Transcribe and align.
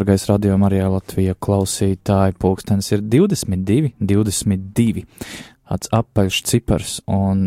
Dārgais 0.00 0.22
radio 0.30 0.54
Marijā 0.56 0.86
Latvija 0.88 1.34
klausītāji, 1.44 2.32
pulkstenis 2.40 2.86
ir 2.94 3.02
22, 3.04 3.90
22. 4.00 5.02
Tāds 5.68 5.90
apaļš 5.92 6.38
cipars, 6.48 6.94
un 7.04 7.42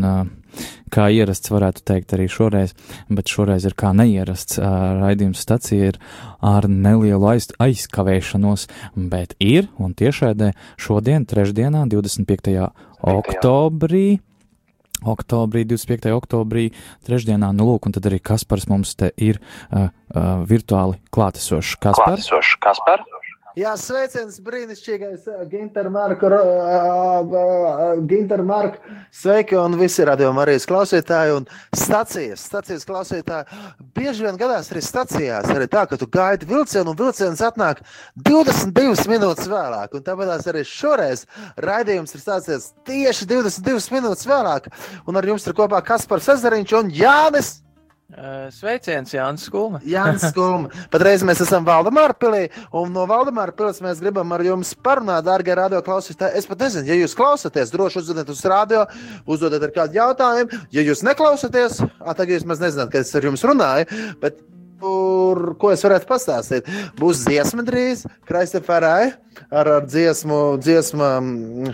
kā 0.94 1.08
ierasts 1.10 1.50
varētu 1.50 1.82
teikt 1.90 2.14
arī 2.14 2.28
šoreiz, 2.30 2.76
bet 3.10 3.32
šoreiz 3.34 3.66
ir 3.66 3.74
kā 3.74 3.90
neierasts. 3.98 4.60
Raidījums 4.62 5.42
stacija 5.42 5.88
ir 5.90 5.98
ar 6.46 6.68
nelielu 6.70 7.26
aiz, 7.32 7.48
aizkavēšanos, 7.58 8.68
bet 9.10 9.34
ir, 9.42 9.66
un 9.82 9.98
tiešādē 9.98 10.52
šodien, 10.78 11.26
trešdienā, 11.26 11.88
25. 11.90 12.54
oktobrī, 13.16 14.06
oktobrī, 15.02 15.64
25. 15.68 16.12
oktobrī, 16.14 16.68
trešdienā, 17.06 17.50
nu 17.56 17.66
lūk, 17.68 17.88
un 17.88 17.96
tad 17.96 18.06
arī 18.10 18.20
Kaspars 18.22 18.68
mums 18.70 18.94
te 18.98 19.10
ir 19.16 19.40
uh, 19.40 19.88
uh, 19.88 20.44
virtuāli 20.48 21.00
klātesošs. 21.14 21.76
Kaspar? 21.82 22.14
Klātesošs 22.14 22.58
Kaspar? 22.62 23.04
Jā, 23.54 23.76
sveiciens 23.78 24.40
brīnišķīgais 24.42 25.28
Ginter 25.46 25.86
Marku, 25.94 26.26
uh, 26.26 28.00
Ginter 28.10 28.40
Marku, 28.42 28.80
sveiki 29.14 29.54
un 29.54 29.76
visi 29.78 30.02
radījumi 30.02 30.42
arī 30.42 30.56
klausītāji 30.58 31.36
un 31.36 31.46
stacijas, 31.70 32.42
stacijas 32.48 32.82
klausītāji. 32.88 33.46
Bieži 33.94 34.26
vien 34.26 34.40
gadās 34.40 34.72
arī 34.74 34.82
stacijās, 34.82 35.46
arī 35.54 35.68
tā, 35.70 35.84
ka 35.86 35.94
tu 36.00 36.10
gaidi 36.10 36.50
vilcienu 36.50 36.90
un 36.90 36.98
vilciens 36.98 37.44
atnāk 37.46 37.84
22 38.26 39.06
minūtes 39.12 39.46
vēlāk. 39.46 39.94
Un 39.94 40.02
tāpēc 40.02 40.50
arī 40.50 40.66
šoreiz 40.66 41.22
raidījums 41.62 42.18
ir 42.18 42.26
stācies 42.26 42.72
tieši 42.90 43.30
22 43.30 43.94
minūtes 43.94 44.26
vēlāk. 44.26 44.66
Un 45.06 45.22
ar 45.22 45.30
jums 45.30 45.46
ir 45.46 45.54
kopā 45.54 45.78
Kaspars 45.86 46.32
Ezeriņš 46.34 46.80
un 46.80 46.90
Jānis. 46.90 47.60
Sveiciens, 48.52 49.10
Jānis 49.16 49.46
Skulma. 49.48 49.80
Jānis 49.88 50.26
Skulma. 50.28 50.68
Patreiz 50.92 51.24
mēs 51.26 51.40
esam 51.42 51.64
Valdemāra 51.66 52.14
pilī, 52.14 52.44
un 52.76 52.92
no 52.92 53.06
Valdemāra 53.10 53.54
pilis 53.56 53.80
mēs 53.82 54.02
gribam 54.04 54.30
ar 54.36 54.44
jums 54.44 54.74
parunāt, 54.76 55.24
dārgie 55.26 55.56
radio 55.56 55.80
klausītāji. 55.82 56.36
Es 56.36 56.46
pat 56.46 56.60
nezinu, 56.66 56.86
ja 56.90 56.98
jūs 57.00 57.16
klausāties, 57.18 57.72
droši 57.72 58.02
uzdodiet 58.02 58.30
uz 58.30 58.44
radio, 58.44 58.84
uzdodiet 59.24 59.64
ar 59.64 59.74
kādu 59.74 59.98
jautājumu. 59.98 60.64
Ja 60.76 60.84
jūs 60.84 61.02
neklausāties, 61.06 61.80
tagad 62.04 62.36
jūs 62.36 62.48
maz 62.48 62.60
nezināt, 62.62 62.92
ka 62.92 63.00
es 63.00 63.14
ar 63.16 63.30
jums 63.30 63.46
runāju, 63.46 63.88
bet 64.22 64.44
Kur, 64.84 65.54
ko 65.56 65.70
es 65.72 65.80
varētu 65.86 66.04
pastāstīt? 66.10 66.66
Būs 66.98 67.22
dziesma 67.24 67.62
drīz, 67.64 68.02
Kristofērai, 68.28 69.14
ar, 69.50 69.70
ar 69.78 69.86
dziesmu, 69.88 70.58
dziesmu 70.62 71.08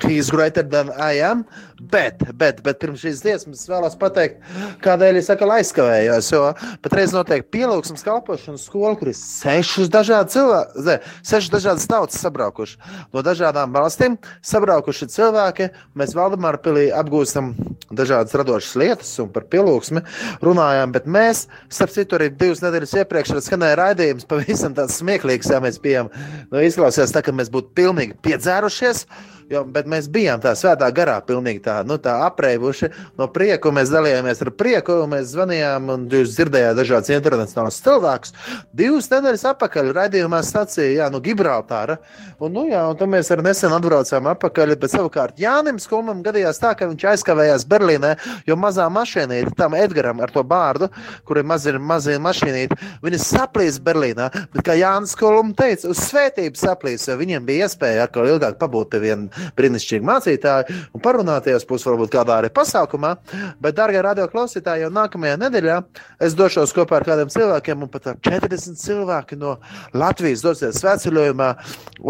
He's 0.04 0.30
Greater 0.32 0.66
Than 0.66 0.92
I 0.96 1.20
Am. 1.24 1.44
Bet, 1.80 2.20
bet, 2.36 2.58
bet 2.60 2.76
pirms 2.82 3.00
šīs 3.00 3.22
dziesmas 3.24 3.62
vēlos 3.70 3.94
pateikt, 4.00 4.42
kādēļ 4.84 5.16
es 5.16 5.30
atkal 5.32 5.54
aizkavējos. 5.54 6.28
Jo 6.34 6.42
patreiz 6.84 7.14
notiek 7.16 7.46
pielūgsmes 7.48 8.04
kalpošanas 8.04 8.66
skola, 8.68 8.92
kur 9.00 9.08
ir 9.08 9.16
sešas 9.16 9.88
dažādas 9.92 10.36
cilvēki, 10.36 10.98
sešas 11.24 11.54
dažādas 11.54 11.88
tautas 11.88 12.20
sabraukuši. 12.20 12.76
No 13.14 13.24
dažādām 13.24 13.72
valstīm 13.72 14.18
sabraukuši 14.44 15.08
cilvēki. 15.14 15.70
Mēs 15.96 16.12
Valdemāra 16.18 16.60
pilī 16.60 16.90
apgūstam 16.92 17.54
dažādas 17.90 18.36
radošas 18.36 18.76
lietas 18.78 19.10
un 19.22 19.30
par 19.32 19.48
pielūgsmi 19.50 20.04
runājām, 20.44 20.92
bet 20.94 21.08
mēs, 21.10 21.46
starp 21.72 21.94
citu, 21.94 22.18
arī 22.18 22.28
divas 22.30 22.62
nedēļas 22.64 22.94
iepriekš 23.02 23.34
skanēja 23.46 23.78
raidījums, 23.80 24.28
pavisam 24.30 24.76
tāds 24.76 25.00
smieklīgs, 25.00 25.50
ja 25.50 25.60
mēs 25.64 25.80
bijām, 25.82 26.10
nu, 26.52 26.62
izklausījās 26.62 27.14
tā, 27.14 27.24
ka 27.24 27.34
mēs 27.34 27.49
būtu 27.52 27.74
pilnīgi 27.78 28.16
piedzērušies. 28.24 29.04
Jo, 29.50 29.64
bet 29.66 29.88
mēs 29.90 30.06
bijām 30.06 30.38
tā 30.38 30.52
svētā 30.54 30.86
garā, 30.94 31.16
pilnīgi 31.26 31.64
tā, 31.64 31.80
nu, 31.82 31.96
tā 31.98 32.12
apreibuši 32.28 32.86
no 33.18 33.26
prieku. 33.34 33.72
Mēs 33.74 33.90
dalījāmies 33.90 34.44
ar 34.44 34.50
prieku, 34.54 35.00
mēs 35.10 35.32
zvanījām, 35.32 35.88
un 35.90 36.04
jūs 36.06 36.36
dzirdējāt 36.36 36.76
dažādas 36.78 37.10
internacionālas 37.16 37.80
cilvēkus. 37.82 38.34
Divas 38.78 39.08
nedēļas 39.10 39.42
atpakaļ 39.50 39.90
raidījumā 39.96 40.38
stācija, 40.46 40.92
jā, 40.94 41.08
no 41.10 41.18
Gibraltāra. 41.24 41.96
Un, 42.38 42.54
nu, 42.54 42.62
jā, 42.70 42.84
un 42.92 43.00
tad 43.00 43.10
mēs 43.10 43.32
arī 43.34 43.48
nesen 43.48 43.74
atbraucām 43.74 44.28
atpakaļ, 44.30 44.76
bet 44.84 44.94
savukārt 44.94 45.42
Jānim 45.42 45.82
Skulmam 45.82 46.22
gadījās 46.22 46.62
tā, 46.62 46.70
ka 46.78 46.86
viņš 46.92 47.08
aizkavējās 47.16 47.66
Berlīnē, 47.74 48.14
jo 48.46 48.54
mazā 48.54 48.86
mašīnīte 48.86 49.56
tam 49.58 49.74
Edgaram 49.74 50.22
ar 50.22 50.30
to 50.30 50.46
bārdu, 50.46 50.92
kur 51.26 51.42
ir 51.42 51.50
mazi, 51.50 51.74
mazi 51.74 52.20
mašīnīti, 52.22 52.78
viņi 53.02 53.22
saplīs 53.26 53.82
Berlīnā. 53.82 54.30
Bet, 54.54 54.62
kā 54.70 54.78
Jānis 54.78 55.18
Skulm 55.18 55.50
teica, 55.58 55.90
uz 55.90 56.06
svētību 56.06 56.62
saplīs, 56.62 57.10
jo 57.10 57.18
viņiem 57.18 57.50
bija 57.50 57.66
iespēja 57.66 58.06
atkal 58.06 58.30
ilgāk 58.30 58.62
pabūt 58.62 58.94
pie 58.94 59.04
viena 59.08 59.39
brīnišķīgi 59.58 60.06
mācītāji 60.06 60.76
un 60.94 61.04
parunāties 61.04 61.66
būs 61.68 61.86
varbūt 61.88 62.12
kādā 62.14 62.40
arī 62.40 62.50
pasākumā. 62.54 63.14
Bet, 63.60 63.78
darbie 63.78 64.02
radio 64.04 64.28
klausītāji, 64.30 64.86
jau 64.86 64.92
nākamajā 64.94 65.38
nedēļā 65.40 65.78
es 66.26 66.36
došos 66.38 66.74
kopā 66.76 67.00
ar 67.00 67.08
kādiem 67.08 67.32
cilvēkiem, 67.32 67.86
un 67.86 67.92
pat 67.92 68.12
ar 68.12 68.20
40 68.26 68.78
cilvēki 68.80 69.40
no 69.40 69.56
Latvijas 69.96 70.44
dosies 70.44 70.80
svētceļojumā 70.82 71.50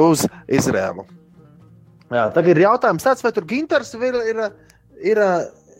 uz 0.06 0.26
Izrēlu. 0.50 1.06
Jā, 2.10 2.26
tagad 2.34 2.56
ir 2.56 2.64
jautājums 2.64 3.06
tāds, 3.06 3.22
vai 3.22 3.30
tur 3.34 3.46
Ginters 3.46 3.92
ir. 3.94 4.16
ir, 4.32 4.40
ir, 5.12 5.20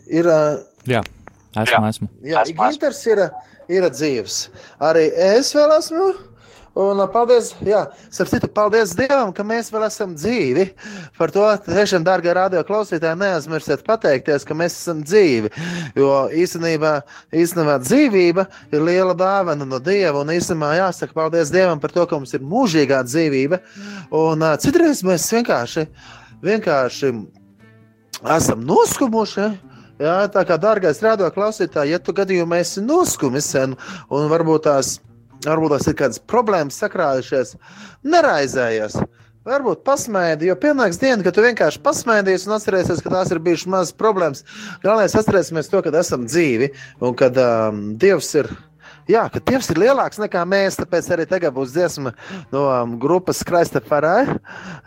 ir 0.07 0.29
Jā, 0.87 1.01
esmu. 1.59 1.87
esmu. 1.89 2.07
Jā, 2.23 2.43
Ginters 2.47 3.01
ir, 3.11 3.25
ir 3.71 3.87
dzīves. 3.91 4.37
Arī 4.79 5.09
es 5.11 5.51
vēl 5.55 5.75
esmu. 5.75 6.11
Un 6.71 7.01
paldies, 7.11 7.49
jā, 7.67 7.81
citu, 8.15 8.47
paldies 8.47 8.93
Dievam, 8.95 9.33
ka 9.35 9.43
mēs 9.43 9.67
vēl 9.73 9.83
esam 9.89 10.13
dzīvi. 10.15 10.69
Par 11.17 11.33
to 11.35 11.43
tiešām, 11.65 12.05
dārgie 12.07 12.31
radio 12.31 12.61
klausītāji, 12.63 13.19
neaizmirstiet 13.19 13.83
pateikties, 13.83 14.45
ka 14.47 14.55
mēs 14.55 14.77
esam 14.79 15.01
dzīvi. 15.03 15.51
Jo 15.99 16.29
īstenībā, 16.31 16.93
īstenībā 17.35 17.75
dzīvība 17.83 18.47
ir 18.71 18.87
liela 18.87 19.17
dāvana 19.19 19.67
no 19.67 19.81
Dieva. 19.83 20.23
Un 20.23 20.31
īstenībā 20.31 20.77
jāsaka 20.79 21.17
paldies 21.17 21.51
Dievam 21.51 21.83
par 21.83 21.91
to, 21.91 22.07
ka 22.07 22.15
mums 22.15 22.31
ir 22.39 22.47
mūžīgā 22.47 23.03
dzīvība. 23.03 23.59
Un 24.15 24.47
uh, 24.47 24.55
citreiz 24.63 25.03
mēs 25.03 25.27
vienkārši, 25.35 25.89
vienkārši 26.39 27.13
esam 28.39 28.63
noskumuši. 28.63 29.51
Jā, 30.01 30.17
tā 30.31 30.47
kā 30.47 30.55
dārgais 30.57 31.03
radio 31.03 31.27
klausītāji, 31.35 31.91
ja 31.93 31.99
tu 32.01 32.15
gadījumā 32.15 32.63
esi 32.63 32.81
noskumis 32.81 33.51
un 33.59 34.29
varbūt 34.31 34.69
tās 34.71 34.95
varbūt 35.45 35.75
tās 35.75 35.89
ir 35.89 35.97
kādas 35.99 36.21
problēmas 36.31 36.79
sakrājušies, 36.81 37.55
neraizējies. 38.03 39.01
Varbūt 39.41 39.79
pasmēdi, 39.81 40.51
jo 40.51 40.55
pienāks 40.61 40.99
diena, 41.01 41.23
kad 41.25 41.33
tu 41.33 41.41
vienkārši 41.41 41.79
pasmēdies 41.81 42.43
un 42.45 42.59
atcerēsies, 42.59 42.99
ka 43.01 43.09
tās 43.09 43.31
ir 43.33 43.39
bijušas 43.41 43.71
mazas 43.73 43.95
problēmas. 43.97 44.43
Galvenais 44.83 45.17
atcerēsimies 45.17 45.71
to, 45.71 45.81
ka 45.81 45.93
esam 45.97 46.27
dzīvi 46.29 46.69
un 47.01 47.17
ka 47.17 47.31
um, 47.33 47.79
Dievs 47.97 48.29
ir 48.37 48.51
Jā, 49.11 49.25
ka 49.31 49.41
Dievs 49.43 49.67
ir 49.73 49.79
lielāks 49.81 50.19
nekā 50.21 50.41
mēs, 50.47 50.77
tāpēc 50.79 51.07
arī 51.11 51.25
tagad 51.27 51.51
būs 51.55 51.73
dziesma 51.73 52.13
no 52.53 52.61
um, 52.69 52.93
grupas 53.01 53.41
Kraista 53.47 53.81
Farai. 53.83 54.37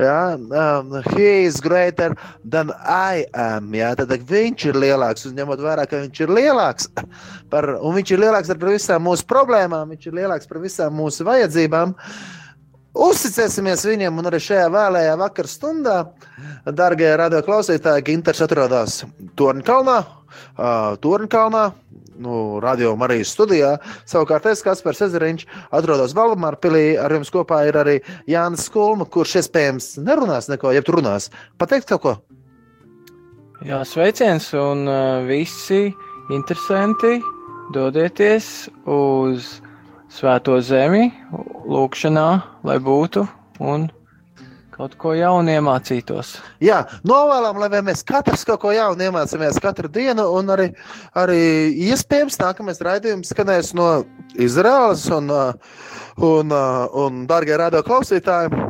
Jā, 0.01 0.21
um, 0.39 0.95
he 1.13 1.45
is 1.45 1.61
greater 1.61 2.15
than 2.41 2.73
I 2.81 3.27
am. 3.37 3.69
Jā, 3.77 3.93
tad 3.99 4.15
viņš 4.15 4.69
ir 4.71 4.79
lielāks, 4.81 5.27
un 5.29 5.37
ņemot 5.37 5.65
vērā, 5.65 5.85
ka 5.91 6.01
viņš 6.07 6.23
ir 6.25 6.33
lielāks 6.39 6.89
par, 7.53 7.69
un 7.77 7.99
viņš 7.99 8.15
ir 8.15 8.25
lielāks 8.25 8.55
par 8.55 8.73
visām 8.73 9.05
mūsu 9.05 9.29
problēmām, 9.29 9.93
viņš 9.93 10.09
ir 10.09 10.19
lielāks 10.23 10.49
par 10.49 10.63
visām 10.65 10.97
mūsu 10.97 11.29
vajadzībām. 11.29 11.93
Uzticēsimies 12.95 13.83
viņam, 13.91 14.21
un 14.23 14.31
arī 14.31 14.39
šajā 14.41 14.69
vēlējā 14.71 15.15
vakar 15.19 15.49
stundā, 15.51 15.97
darbie 16.79 17.09
radioklausītāji, 17.19 18.07
Ginters 18.07 18.45
atrodas 18.47 19.01
Tornkalnā, 19.37 19.97
uh, 20.55 20.95
Tornkalnā, 21.03 21.73
nu, 22.21 22.61
radio 22.63 22.95
Marijas 22.99 23.33
studijā. 23.35 23.75
Savukārt 24.09 24.47
es, 24.51 24.63
Kaspars 24.65 25.03
Ezeriņš, 25.09 25.47
atrodos 25.75 26.15
Valdemāra 26.17 26.61
pilī. 26.61 26.85
Ar 27.01 27.13
jums 27.17 27.33
kopā 27.35 27.65
ir 27.69 27.79
arī 27.81 27.99
Jānis 28.31 28.69
Skulma, 28.69 29.07
kurš 29.07 29.41
iespējams 29.43 29.95
nerunās 30.05 30.51
neko, 30.53 30.73
ja 30.75 30.85
tu 30.85 30.97
runās. 30.97 31.31
Pateikt 31.61 31.91
kaut 31.93 32.05
ko? 32.05 32.17
Jā, 33.65 33.81
sveiciens 33.89 34.51
un 34.59 34.85
uh, 34.91 35.23
visi 35.29 35.87
interesanti 36.35 37.19
dodieties 37.73 38.69
uz 38.91 39.55
Svēto 40.15 40.61
zemi, 40.63 41.09
lūkšanā, 41.67 42.27
lai 42.63 42.77
būtu 42.79 43.25
un 43.67 43.89
kaut 44.75 44.97
ko 45.01 45.15
jaunu 45.15 45.53
iemācītos. 45.55 46.35
Jā, 46.65 46.83
novēlam, 47.07 47.59
lai 47.63 47.83
mēs 47.87 48.05
katrs 48.07 48.45
kaut 48.49 48.63
ko 48.65 48.73
jaunu 48.75 49.07
iemācāmies 49.07 49.61
katru 49.63 49.91
dienu, 49.93 50.27
un 50.35 50.51
arī, 50.55 50.69
arī 51.19 51.41
iespējams 51.91 52.41
nākamais 52.43 52.83
raidījums 52.85 53.31
skanēs 53.33 53.73
no 53.79 53.89
Izraēlas, 54.35 55.07
un, 55.15 55.31
un, 56.31 56.57
un 57.05 57.27
darbie 57.31 57.59
radio 57.61 57.85
klausītāji, 57.87 58.65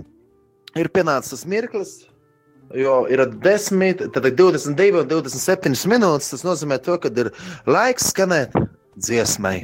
ir 0.80 0.90
pienācis 0.92 1.46
mirklis. 1.48 2.02
Jo 2.74 3.04
ir 3.12 3.20
10, 3.44 4.08
22 4.14 5.02
un 5.02 5.08
27 5.10 5.88
minūtes. 5.92 6.32
Tas 6.32 6.44
nozīmē, 6.46 6.80
to, 6.82 6.96
ka 6.98 7.12
ir 7.12 7.30
laiks 7.68 8.08
skanēt 8.10 8.56
dziesmai. 8.96 9.60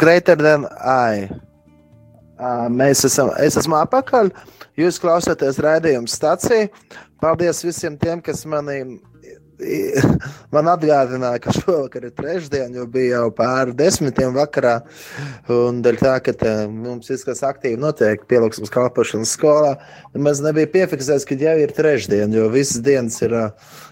Greater 0.00 0.34
than 0.34 0.64
I. 0.80 1.28
Uh, 2.40 2.70
mēs 2.72 3.04
esam, 3.04 3.34
es 3.44 3.58
esmu 3.60 3.76
apakaļ. 3.82 4.30
Jūs 4.80 4.96
klausāties 5.02 5.60
raidījuma 5.60 6.08
stācijā. 6.08 6.70
Paldies 7.20 7.60
visiem 7.66 7.98
tiem, 8.00 8.22
kas 8.24 8.46
mani 8.48 8.96
man 10.54 10.68
atgādināja, 10.72 11.40
ka 11.42 11.54
šovakar 11.54 12.06
ir 12.08 12.14
trešdiena, 12.16 12.72
jo 12.80 12.86
bija 12.90 13.20
jau 13.20 13.30
pāri 13.36 13.74
desmitiem 13.76 14.34
vakarā. 14.36 14.76
Un 15.52 15.80
dēļ 15.84 16.00
tā, 16.00 16.14
ka 16.24 16.34
tā, 16.36 16.54
mums 16.70 17.10
viss, 17.12 17.26
kas 17.26 17.42
aktīvi 17.46 17.80
notiek 17.80 18.24
pielūgsmes 18.30 18.72
kalpošanas 18.72 19.34
skolā, 19.36 19.74
maz 20.16 20.42
nebija 20.44 20.70
piefiksēts, 20.72 21.26
ka 21.28 21.38
jau 21.40 21.56
ir 21.60 21.74
trešdiena, 21.76 22.30
jo 22.40 22.48
visas 22.52 22.82
dienas 22.84 23.20
ir 23.24 23.36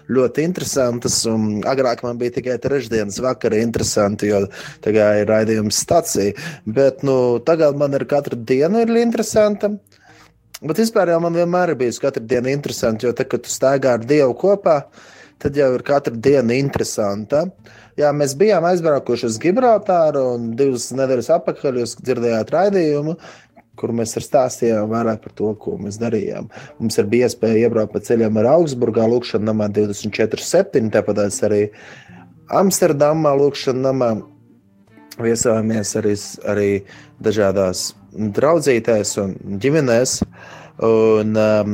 ļoti 0.09 0.45
interesantas. 0.47 1.21
Agrāk 1.69 2.03
man 2.05 2.19
bija 2.21 2.39
tikai 2.39 2.57
trešdienas 2.61 3.21
vakara 3.23 3.61
interesanti, 3.61 4.31
jo 4.31 4.45
tagad 4.85 5.23
ir 5.23 5.29
raidījums 5.29 5.83
stacija. 5.85 6.33
Bet 6.65 7.05
nu, 7.07 7.39
tagad 7.45 7.77
man 7.79 7.95
ir 7.97 8.07
katra 8.09 8.37
diena 8.37 8.85
ir 8.85 8.95
interesanta. 8.99 9.75
Bet 10.59 10.81
vispār 10.81 11.13
jau 11.13 11.21
man 11.23 11.37
vienmēr 11.37 11.71
ir 11.71 11.79
bijusi 11.79 12.01
katra 12.03 12.25
diena 12.25 12.51
interesanta, 12.51 13.07
jo 13.07 13.13
tad, 13.15 13.29
kad 13.31 13.45
tu 13.45 13.51
staigā 13.51 13.93
ar 13.95 14.03
Dievu 14.03 14.33
kopā, 14.41 14.81
tad 15.39 15.57
jau 15.57 15.69
ir 15.75 15.83
katra 15.87 16.15
diena 16.15 16.55
interesanta. 16.59 17.45
Jā, 17.99 18.13
mēs 18.15 18.35
bijām 18.39 18.67
aizbraukuši 18.69 19.27
uz 19.27 19.37
Gibraltāru 19.43 20.23
un 20.35 20.49
divas 20.59 20.89
nedēļas 20.95 21.31
atpakaļ 21.39 21.81
jūs 21.81 21.97
dzirdējāt 22.01 22.53
raidījumu. 22.55 23.15
Kur 23.79 23.93
mēs 23.95 24.17
stāstījām 24.19 24.89
vairāk 24.91 25.21
par 25.23 25.33
to, 25.37 25.53
ko 25.55 25.77
mēs 25.79 25.95
darījām. 26.01 26.49
Mums 26.81 26.99
ir 26.99 27.07
bija 27.11 27.29
iespēja 27.29 27.69
iebraukt 27.69 27.93
pa 27.93 28.01
ceļam 28.03 28.39
ar 28.41 28.49
Augsburgā, 28.57 29.05
Lūkšanā, 29.07 29.45
namā 29.47 29.69
24,7. 29.71 30.89
Tāpat 30.91 31.21
arī 31.47 31.61
Amsterdamā, 32.59 33.31
Lūkšanā, 33.39 33.79
namā 33.85 34.09
viesojāmies 35.23 35.95
arī, 35.99 36.15
arī 36.51 36.69
dažādās 37.23 37.93
draudzītēs 38.35 39.15
un 39.23 39.35
ģimenēs. 39.63 40.19
Un, 40.79 41.35
um, 41.35 41.71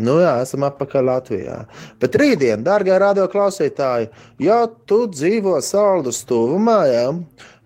nu 0.00 0.14
jā, 0.22 0.32
esam 0.40 0.64
atpakaļ 0.64 1.04
Latvijā. 1.04 1.56
Bet 2.00 2.16
rītdien, 2.16 2.62
dārgie 2.64 2.94
radioklausītāji, 2.96 4.08
ja 4.40 4.62
tu 4.88 5.02
dzīvo 5.12 5.58
saldus 5.64 6.22
tuvumā, 6.28 6.78
jā, 6.88 7.02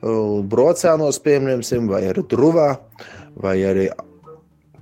brocēnos, 0.03 1.21
piemēram, 1.23 1.87
vai 1.91 2.03
arī 2.11 2.25
druvā, 2.27 2.73
vai 3.39 3.61
arī 3.63 3.87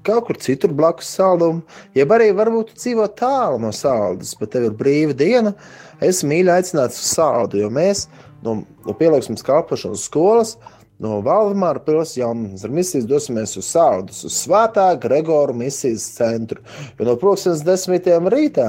kaut 0.06 0.30
kur 0.30 0.40
citur 0.40 0.72
blakus 0.72 1.10
saldumu, 1.12 1.60
jeb 1.94 2.12
arī 2.16 2.30
varbūt 2.32 2.72
dzīvo 2.78 3.04
tālu 3.18 3.60
no 3.60 3.72
saldas, 3.76 4.32
bet 4.40 4.54
tev 4.54 4.70
ir 4.70 4.76
brīva 4.78 5.16
diena, 5.16 5.52
es 6.00 6.22
mīļi 6.24 6.54
aicināts 6.54 7.02
uz 7.02 7.12
saldu, 7.18 7.60
jo 7.60 7.68
mēs 7.68 8.06
no, 8.40 8.62
no 8.86 8.96
pielāgsmes 8.96 9.44
kalpošanas 9.44 10.06
skolas 10.08 10.56
No 11.00 11.22
Valdemāra 11.24 11.80
pilsētas 11.80 12.64
ar 12.66 12.72
misijas 12.76 13.06
dosimies 13.08 13.54
uz 13.56 13.70
Sāudus, 13.72 14.20
uz 14.28 14.34
Svētā 14.36 14.90
Gregora 15.00 15.54
misijas 15.56 16.04
centru. 16.18 16.60
Jo 16.98 17.06
no 17.08 17.14
pulkstenes 17.20 17.62
desmitiem 17.64 18.28
rītā 18.32 18.66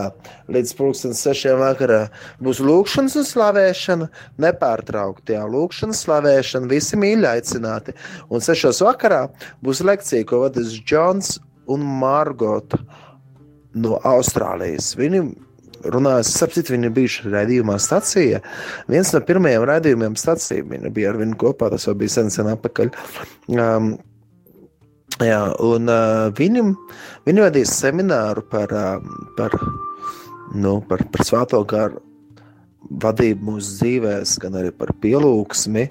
līdz 0.52 0.72
pulkstenes 0.78 1.20
sešiem 1.26 1.60
vakarā 1.60 2.06
būs 2.40 2.64
lūkšanas 2.64 3.20
un 3.20 3.28
slavēšana, 3.28 4.10
nepārtraukti 4.48 5.36
jā, 5.36 5.44
lūkšanas, 5.58 6.06
slavēšana, 6.06 6.72
visi 6.72 7.00
mīļi 7.04 7.32
aicināti. 7.34 7.98
Un 8.32 8.44
sešos 8.44 8.80
vakarā 8.88 9.26
būs 9.66 9.84
lekcija, 9.84 10.30
ko 10.32 10.46
vadīs 10.46 10.80
Džons 10.80 11.36
un 11.72 11.84
Margota 12.00 12.80
no 13.76 14.00
Austrālijas. 14.08 14.94
Viņi 14.96 15.26
runājis, 15.94 16.34
sapcīt, 16.38 16.72
viņi 16.74 16.90
ir 16.90 16.96
bijuši 16.96 17.32
raidījumā 17.34 17.78
stacijā. 17.82 18.42
Viens 18.92 19.12
no 19.16 19.24
pirmajiem 19.26 19.66
raidījumiem 19.70 20.20
stacijā, 20.20 20.66
viņi 20.68 20.94
bija 20.94 21.12
ar 21.14 21.20
viņu 21.22 21.40
kopā, 21.42 21.72
tas 21.74 21.88
jau 21.88 21.96
bija 21.98 22.18
sen, 22.18 22.32
sen 22.34 22.52
apakaļ. 22.52 22.94
Um, 23.56 23.96
jā, 25.24 25.42
un 25.66 25.92
uh, 25.92 26.30
viņam, 26.38 26.76
viņi 27.30 27.46
vadīs 27.48 27.74
semināru 27.82 28.46
par, 28.52 28.76
uh, 28.76 29.28
par, 29.40 29.58
nu, 30.54 30.80
par, 30.90 31.08
par 31.14 31.28
svāto 31.28 31.64
garu 31.68 32.04
vadību 32.90 33.46
mūsu 33.52 33.78
dzīvēs, 33.78 34.36
gan 34.42 34.58
arī 34.60 34.72
par 34.76 34.92
pielūgsmi. 35.02 35.86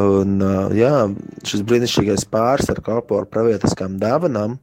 Un, 0.00 0.36
jā, 0.76 0.92
šis 1.46 1.62
brīnišķīgais 1.66 2.26
pāris 2.32 2.70
ar 2.72 2.80
kalpo 2.84 3.20
ar 3.20 3.28
pravietiskām 3.30 3.96
dāvanām. 4.02 4.58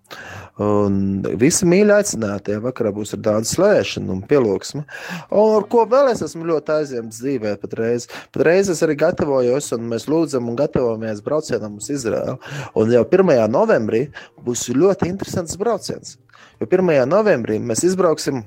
Un 0.61 0.95
visi 1.41 1.65
mīļi 1.65 1.95
aicināti, 1.95 2.53
ja 2.53 2.61
vakarā 2.61 2.91
būs 2.93 3.15
daudz 3.17 3.53
slēšana 3.55 4.11
un 4.13 4.23
pielūgsme. 4.29 4.83
Un 5.31 5.53
ar 5.57 5.67
ko 5.71 5.85
vēl 5.89 6.11
es 6.11 6.21
esmu 6.25 6.45
ļoti 6.51 6.75
aizņemts 6.75 7.21
dzīvē 7.23 7.55
patreiz. 7.61 8.09
Patreiz 8.35 8.69
es 8.73 8.83
arī 8.85 8.97
gatavojos, 9.01 9.71
un 9.77 9.87
mēs 9.93 10.09
lūdzam 10.11 10.51
un 10.51 10.59
gatavojamies 10.59 11.23
braucienam 11.25 11.79
uz 11.81 11.89
Izraēlu. 11.93 12.37
Un 12.77 12.93
jau 12.93 13.05
1. 13.07 13.31
novembrī 13.51 14.09
būs 14.45 14.67
ļoti 14.75 15.09
interesants 15.09 15.57
brauciens. 15.61 16.19
Jo 16.61 16.67
1. 16.69 17.07
novembrī 17.09 17.57
mēs 17.63 17.87
izbrauksim 17.87 18.43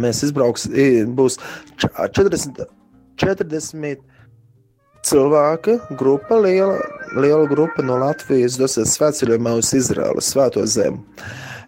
Mēs 0.00 0.24
izbrauksim, 0.26 1.14
būs 1.14 1.38
40, 1.78 2.64
40 3.20 4.02
cilvēku 5.04 5.78
grupa, 5.98 6.38
liela, 6.40 6.78
liela 7.14 7.46
grupa 7.50 7.84
no 7.84 7.98
Latvijas 8.00 8.58
dosies 8.60 8.96
svētceļojumā 8.96 9.58
uz 9.60 9.72
Izraēlu, 9.76 10.22
Svēto 10.24 10.64
zemi. 10.66 11.02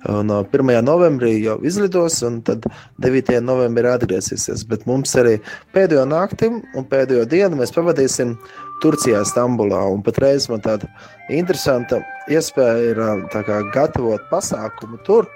Un 0.06 0.30
1. 0.30 0.70
novembrī 0.86 1.32
jau 1.42 1.56
izlidos, 1.66 2.20
un 2.22 2.38
tad 2.46 2.66
9. 3.02 3.40
novembrī 3.42 3.90
atgriezīsies. 3.90 4.62
Bet 4.70 4.84
mums 4.86 5.16
arī 5.18 5.40
pēdējo 5.74 6.04
nakti 6.06 6.50
un 6.52 6.86
pēdējo 6.86 7.24
dienu 7.32 7.58
mēs 7.58 7.74
pavadīsim 7.74 8.36
Turcijā, 8.84 9.24
Stambulā. 9.26 9.80
Un 9.90 10.04
patreiz 10.06 10.46
man 10.52 10.62
tāda 10.62 10.86
interesanta 11.32 11.98
iespēja 12.30 12.92
ir 12.92 13.02
kā, 13.34 13.58
gatavot 13.74 14.30
pasākumu 14.30 15.00
tur. 15.08 15.26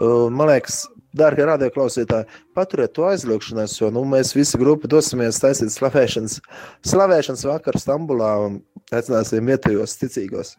Man 0.00 0.50
liekas, 0.50 0.86
Dārgie 1.16 1.46
radioklausītāji, 1.48 2.28
paturiet 2.56 2.94
to 2.96 3.06
aizlūgšanās, 3.08 3.78
jo 3.80 3.90
nu, 3.94 4.04
mēs 4.08 4.34
visi 4.36 4.60
grupi 4.60 4.90
dosimies 4.92 5.40
taisīt 5.42 5.72
slavēšanas, 5.74 6.38
slavēšanas 6.86 7.46
vakaru 7.48 7.80
Stambulā 7.82 8.30
un 8.44 8.60
aicināsim 8.92 9.48
vietējos 9.48 9.96
ticīgos. 10.02 10.54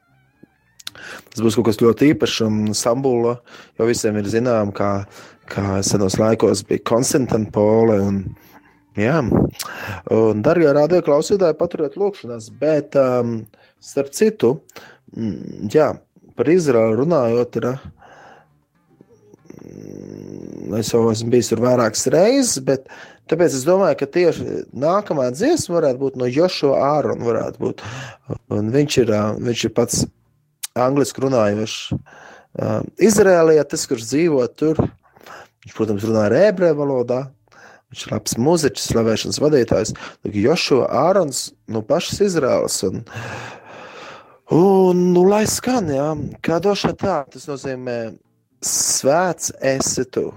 Tas 1.30 1.44
būs 1.46 1.58
kaut 1.58 1.70
kas 1.70 1.82
ļoti 1.84 2.12
īpašs 2.14 2.42
un 2.48 2.60
Stambula, 2.78 3.38
jo 3.78 3.88
visiem 3.90 4.18
ir 4.18 4.30
zinām, 4.32 4.74
kā, 4.76 4.92
kā 5.52 5.80
senos 5.86 6.18
laikos 6.22 6.66
bija 6.68 6.86
Konstantinopole 6.90 8.02
un 8.08 8.22
Jā, 8.98 9.20
un, 9.22 10.40
darbie 10.42 10.72
radioklausītāji, 10.74 11.54
paturiet 11.60 12.00
lūkšanās, 12.02 12.48
bet 12.58 12.96
um, 12.98 13.36
starp 13.78 14.10
citu, 14.18 14.56
mm, 15.14 15.68
jā, 15.70 15.92
par 16.34 16.50
Izraelu 16.50 17.04
runājot, 17.04 17.60
ir 17.60 17.68
es 20.78 20.92
jau 20.94 21.06
esmu 21.12 21.32
bijis 21.34 21.52
tur 21.52 21.62
vairākas 21.64 22.08
reizes, 22.14 22.60
bet 22.66 22.88
tāpēc 23.32 23.56
es 23.58 23.66
domāju, 23.68 24.00
ka 24.02 24.10
tieši 24.18 24.62
nākamā 24.78 25.30
dziesma 25.36 25.80
varētu 25.80 26.02
būt 26.04 26.20
no 26.20 26.30
Jošo 26.30 26.74
Ārona. 26.78 27.50
Un 28.54 28.72
viņš 28.74 29.02
ir, 29.04 29.14
viņš 29.44 29.66
ir 29.68 29.76
pats 29.78 30.06
angliski 30.78 31.24
runājošs 31.26 31.80
izrēlietis, 33.04 33.88
kurš 33.90 34.08
dzīvo 34.12 34.46
tur. 34.58 34.80
Viņš, 35.66 35.74
protams, 35.76 36.06
runā 36.08 36.28
ar 36.30 36.38
ebreju 36.38 36.78
valodā. 36.80 37.26
Viņš 37.92 38.04
ir 38.04 38.14
labs 38.14 38.36
mūziķis, 38.40 38.90
slavēšanas 38.92 39.42
vadītājs. 39.44 39.94
Jošo 40.28 40.82
Ārons 40.92 41.50
no 41.72 41.82
pašas 41.88 42.22
Izraels. 42.26 42.82
Un, 42.88 43.04
un, 44.52 45.04
nu, 45.14 45.24
lai 45.28 45.46
skan, 45.48 45.92
jā, 45.92 46.08
kā 46.44 46.60
došā 46.64 46.94
tā, 47.00 47.22
tas 47.32 47.48
nozīmē 47.48 47.98
Svēts 48.66 49.52
esi 49.62 50.04
tu! 50.10 50.32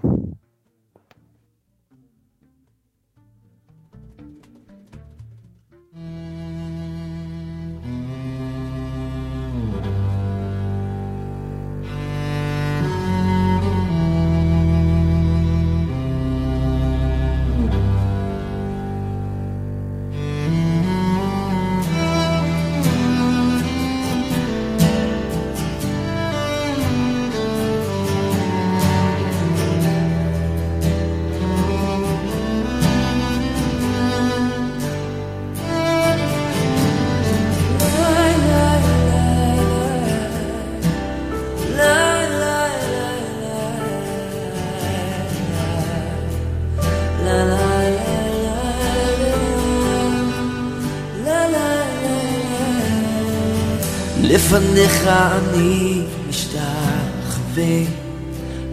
לפניך 54.79 55.07
אני 55.07 56.01
משתחווה 56.29 57.79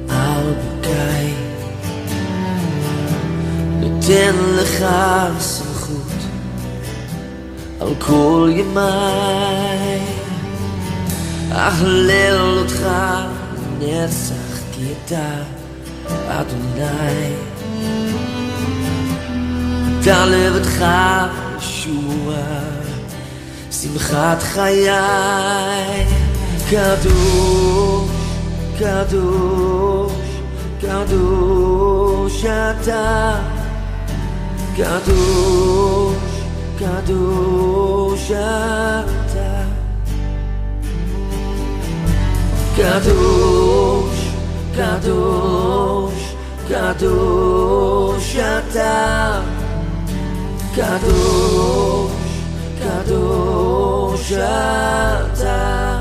על 0.09 0.55
ברכיי 0.55 1.35
נותן 3.81 4.35
לך 4.57 4.85
סמכות 5.39 6.13
על 7.81 7.95
כל 7.99 8.51
ימיי 8.53 10.01
אהלל 11.53 12.59
אותך 12.59 12.87
נצח 13.79 14.61
כי 14.73 14.83
אתה 15.07 15.33
אדוני 16.29 17.35
אתה 20.01 20.27
לבדך 20.27 20.85
ישוע 21.59 22.35
שמחת 23.87 24.43
חיי 24.43 24.89
קדוש, 26.71 28.11
קדוש, 28.79 30.13
קדוש 30.81 32.45
אתה 32.45 33.39
קדוש, 34.77 36.17
קדוש 36.79 38.31
אתה 38.31 39.63
קדוש, 42.77 44.29
קדוש, 44.77 46.35
קדוש 46.69 48.37
אתה 48.37 49.41
קדוש, 50.75 52.16
קדוש 52.79 54.33
אתה 54.33 55.99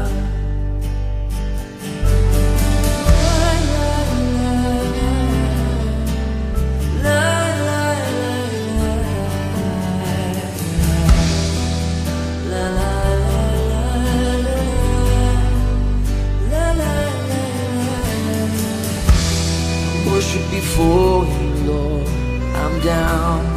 Worship 20.12 20.52
before 20.52 21.26
you, 21.26 21.50
Lord. 21.68 22.08
I'm 22.56 22.80
down 22.82 23.55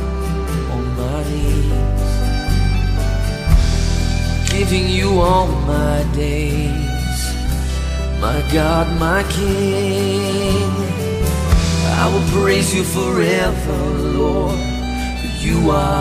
Giving 4.70 4.90
you 4.90 5.20
all 5.20 5.48
my 5.48 6.06
days, 6.14 7.22
my 8.22 8.40
God, 8.54 8.86
my 9.00 9.24
King. 9.24 10.70
I 12.02 12.06
will 12.14 12.42
praise 12.42 12.74
you 12.76 12.84
forever, 12.84 13.78
Lord. 14.20 14.60
You 15.40 15.72
are 15.72 15.99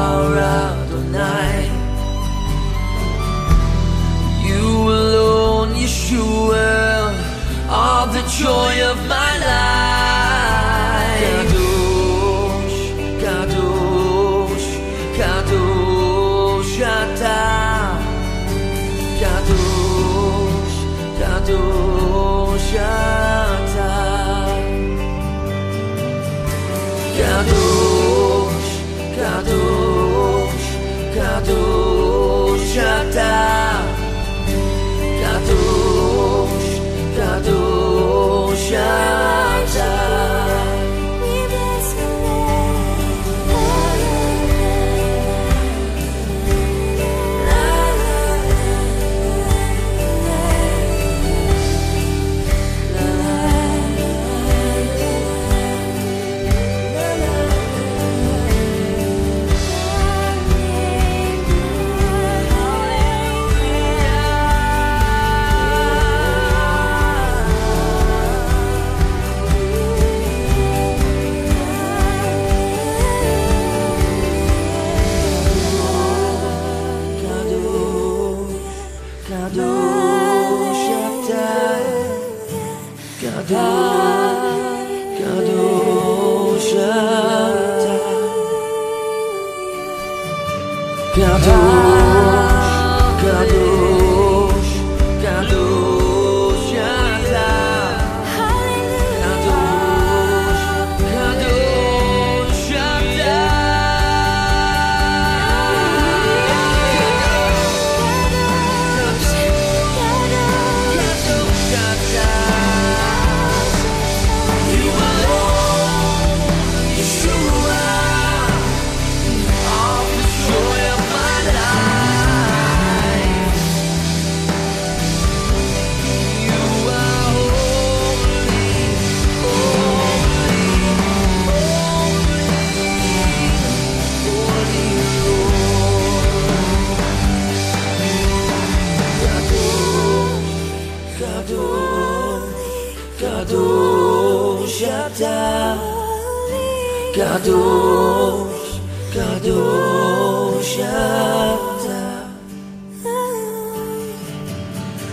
God. 83.48 83.97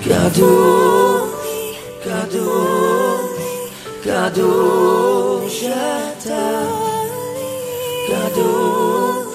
Cadeau, 0.08 1.32
cadeau, 2.04 3.20
cadeau, 4.04 5.42
je 5.50 5.74
t'aime. 6.24 7.10
Cadeau, 8.08 9.26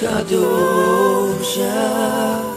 cadeau, 0.00 1.34
je 1.42 2.49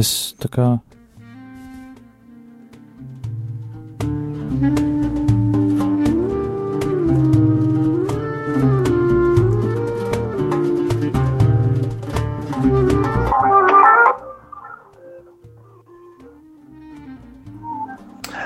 Es 0.00 0.10
tā 0.40 0.48
kā. 0.48 0.66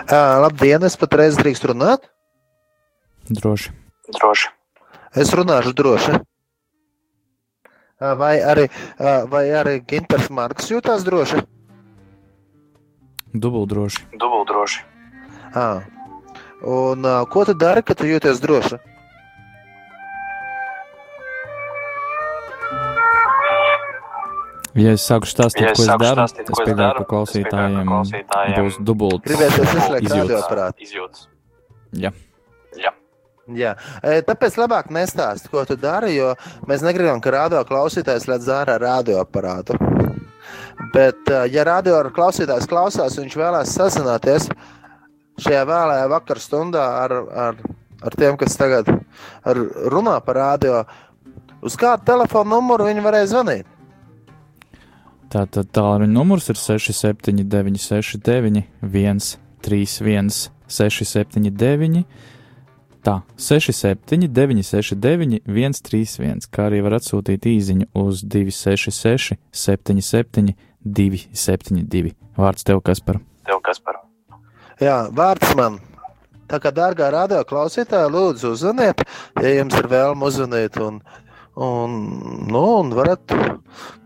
Uh, 0.05 0.40
labdien, 0.43 0.83
es 0.83 0.99
patreiz 0.99 1.38
drīkstu 1.38 1.71
runāt? 1.71 2.11
Droši. 3.31 3.71
droši. 4.11 4.51
Es 5.23 5.31
runāšu 5.38 5.73
droši. 5.79 6.19
Uh, 8.05 8.12
vai 8.21 8.35
arī, 8.45 8.69
vai 9.33 9.45
arī 9.57 9.79
Ginters 9.88 10.29
Marks 10.29 10.69
jūtās 10.69 11.05
droši? 11.07 11.40
Dubult 13.35 13.71
droši. 13.73 14.05
Dubult 14.21 14.49
droši. 14.51 14.83
Ah. 15.55 15.81
Un 16.64 17.07
ko 17.33 17.45
tu 17.49 17.55
dari, 17.57 17.83
kad 17.83 17.97
tu 17.99 18.07
jūties 18.09 18.40
droši? 18.43 18.79
Ja 24.75 24.90
es 24.97 25.05
sāku 25.07 25.29
stāstīt, 25.31 25.62
Ja 25.62 25.71
es 25.71 25.79
ko 25.79 25.85
es 25.87 25.90
daru, 26.03 26.19
stāstīt, 26.19 26.49
es 26.51 26.77
daru, 26.79 27.03
ka 27.05 27.11
klausītājiem 27.12 27.90
klausītājiem 27.90 28.64
būs 28.67 28.79
dubult 28.83 29.23
Gribētu 29.23 29.62
izslēgt 29.62 30.09
izjūtas. 30.09 30.25
radioaparātu. 30.25 30.87
Izjūtas. 30.88 31.27
Jā. 31.95 32.11
Jā. 32.11 32.34
Jā, 33.52 33.74
E, 34.00 34.22
tāpēc 34.24 34.57
labāk 34.57 34.88
nestāst, 34.94 35.50
ko 35.52 35.64
tu 35.68 35.76
dari, 35.76 36.14
jo 36.16 36.30
mēs 36.68 36.85
negribam, 36.85 37.20
ka 37.20 37.33
radio 37.35 37.61
klausītājs 37.68 38.24
redz 38.30 38.48
ārā 38.48 38.78
radioaparātu. 38.80 39.76
Bet, 40.94 41.20
e, 41.28 41.42
ja 41.52 41.66
radio 41.68 42.00
klausītājs 42.14 42.68
klausās, 42.70 43.18
viņš 43.20 43.37
vēlēs 43.37 43.76
sazināties 43.76 44.48
šajā 45.44 45.64
vēlējā 45.68 46.09
vakar 46.12 46.40
stundā 46.40 46.87
ar, 47.04 47.16
ar, 47.44 47.61
ar 48.00 48.16
tiem, 48.16 48.38
kas 48.40 48.57
tagad 48.57 48.88
runā 49.44 50.16
par 50.24 50.40
radio, 50.40 50.83
uz 51.61 51.76
kādu 51.80 52.07
telefonu 52.09 52.57
numuru 52.57 52.88
viņi 52.88 53.04
varēs 53.04 53.33
zvanīt. 53.35 53.70
Tātad 55.35 55.68
tālruņa 55.74 56.14
numurs 56.14 56.46
ir 56.52 56.57
679, 56.61 57.80
69, 57.83 58.64
131, 59.64 60.30
679, 60.70 62.04
tā, 63.05 63.19
67, 63.40 64.29
969, 64.33 65.43
131, 65.47 66.49
kā 66.53 66.69
arī 66.71 66.81
var 66.85 66.99
atsūtīt 66.99 67.47
īsiņu 67.51 67.90
uz 68.01 68.25
266, 68.25 69.38
77, 69.53 70.57
272. 70.85 72.14
Vārds 72.37 72.67
tev, 72.67 72.83
Kaspar. 72.85 73.21
Tev 73.47 73.61
kas 73.64 73.81
par? 73.81 74.01
Jā, 74.83 75.05
vārds 75.14 75.53
man. 75.59 75.79
Tā 76.51 76.59
kā, 76.61 76.73
dārgā 76.75 77.09
radio 77.12 77.40
klausītāja, 77.49 78.11
lūdzu, 78.12 78.53
uzzvaniet, 78.57 79.05
ja 79.40 79.53
jums 79.55 79.77
ir 79.79 79.88
vēlme 79.88 80.29
uzzvanīt. 80.29 80.77
Un, 80.83 80.99
un, 81.57 81.99
nu, 82.51 82.64
un 82.83 82.93
varat 82.97 83.33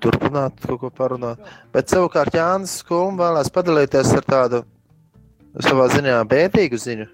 turpināt 0.02 0.60
kaut 0.62 0.82
ko 0.84 0.92
parunāt. 0.94 1.42
Bet 1.74 1.90
savukārt 1.90 2.36
Jānis 2.38 2.78
Kulms 2.86 3.18
vēlēs 3.22 3.52
padalīties 3.54 4.14
ar 4.20 4.28
tādu 4.28 4.62
savā 5.64 5.88
ziņā 5.94 6.20
bēdīgu 6.30 6.78
ziņu. 6.84 7.08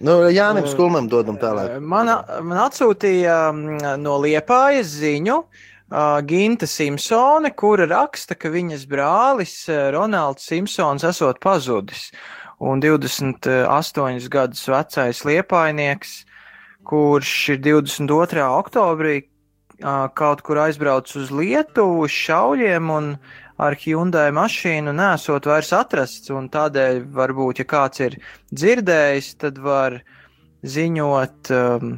Nu, 0.00 0.14
Jānim 0.32 0.64
Kulmam 0.78 1.10
dodam 1.12 1.36
tālāk. 1.36 1.74
Man, 1.84 2.08
man 2.48 2.60
atsūtīja 2.64 3.50
mm, 3.52 3.98
no 4.00 4.14
Liepājas 4.22 4.94
ziņu 4.96 5.34
uh, 5.36 6.20
Ginta 6.24 6.68
Simpsone, 6.70 7.50
kura 7.52 7.84
raksta, 7.90 8.32
ka 8.32 8.48
viņas 8.48 8.86
brālis 8.88 9.54
uh, 9.68 9.90
Ronalds 9.92 10.46
Simpsons 10.48 11.04
esot 11.04 11.40
pazudis. 11.44 12.08
Un 12.60 12.80
28 12.80 14.28
gadus 14.32 14.64
vecais 14.68 15.20
liepainieks, 15.28 16.16
kurš 16.88 17.34
ir 17.54 17.60
22. 17.68 18.40
oktobrī 18.40 19.18
uh, 19.20 20.08
kaut 20.16 20.40
kur 20.48 20.64
aizbraucis 20.64 21.26
uz 21.26 21.34
Lietuvu 21.34 22.06
uz 22.06 22.16
šauļiem 22.16 22.88
un 22.96 23.14
ar 23.60 23.76
Hyundai 23.78 24.28
mašīnu 24.34 24.94
nesot 24.96 25.48
vairs 25.50 25.72
atrasts, 25.76 26.30
un 26.32 26.48
tādēļ 26.52 27.02
varbūt, 27.16 27.62
ja 27.62 27.68
kāds 27.68 28.02
ir 28.04 28.16
dzirdējis, 28.52 29.34
tad 29.44 29.60
var 29.62 30.00
ziņot, 30.64 31.52
um, 31.56 31.96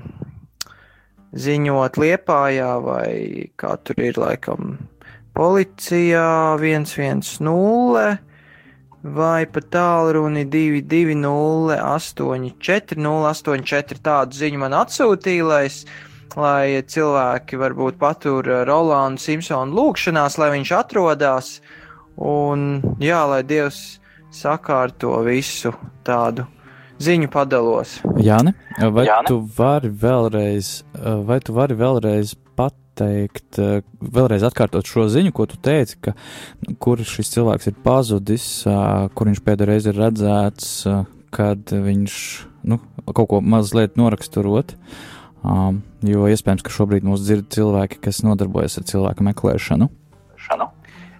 ziņot 1.33 2.01
Liepājā 2.03 2.73
vai 2.85 3.13
kā 3.59 3.77
tur 3.87 4.03
ir 4.03 4.21
laikam 4.21 4.77
policijā 5.37 6.57
110 6.61 8.19
vai 9.03 9.47
pa 9.51 9.61
tālruni 9.75 10.45
220 10.47 11.81
84 11.83 13.01
084 13.03 14.03
tādu 14.05 14.39
ziņu 14.39 14.61
man 14.63 14.77
atsūtīja, 14.79 15.47
lai 15.49 15.65
es 15.67 15.83
lai 16.39 16.83
cilvēki 16.89 17.59
varbūt 17.61 17.99
patur 18.01 18.49
Rolandu 18.69 19.23
Simpsonu 19.23 19.77
lūgšanās, 19.77 20.39
lai 20.41 20.53
viņš 20.57 20.73
atrodas, 20.79 21.53
un 22.17 22.81
jā, 23.03 23.23
lai 23.29 23.43
Dievs 23.47 24.01
sakārto 24.33 25.19
visu 25.27 25.75
tādu 26.07 26.47
ziņu 27.03 27.29
padalos. 27.33 27.99
Jāni, 28.23 28.55
vai 28.79 29.07
Jāni? 29.09 29.31
tu 29.31 29.41
vari 29.57 29.91
vēlreiz, 29.91 30.83
vai 31.27 31.41
tu 31.45 31.55
vari 31.57 31.77
vēlreiz 31.79 32.35
pateikt, 32.59 33.59
vēlreiz 34.01 34.47
atkārtot 34.47 34.89
šo 34.89 35.09
ziņu, 35.13 35.35
ko 35.35 35.49
tu 35.51 35.59
teici, 35.63 35.99
ka 36.01 36.15
kur 36.83 37.03
šis 37.03 37.33
cilvēks 37.35 37.73
ir 37.73 37.81
pazudis, 37.85 38.47
kur 39.17 39.31
viņš 39.31 39.43
pēdējo 39.45 39.71
reizi 39.73 39.93
ir 39.93 40.01
redzēts, 40.01 40.71
kad 41.33 41.73
viņš 41.73 42.15
nu, 42.69 42.79
kaut 43.11 43.29
ko 43.31 43.41
mazliet 43.41 43.99
noraksturot. 43.99 44.77
Um, 45.43 45.81
jo 46.07 46.29
iespējams, 46.31 46.63
ka 46.63 46.71
šobrīd 46.71 47.07
mūs 47.07 47.25
dzird 47.25 47.49
cilvēki, 47.51 47.99
kas 48.05 48.23
nodarbojas 48.23 48.79
ar 48.79 48.87
cilvēku 48.87 49.27
meklēšanu. 49.27 49.89
Šanu. 50.39 50.69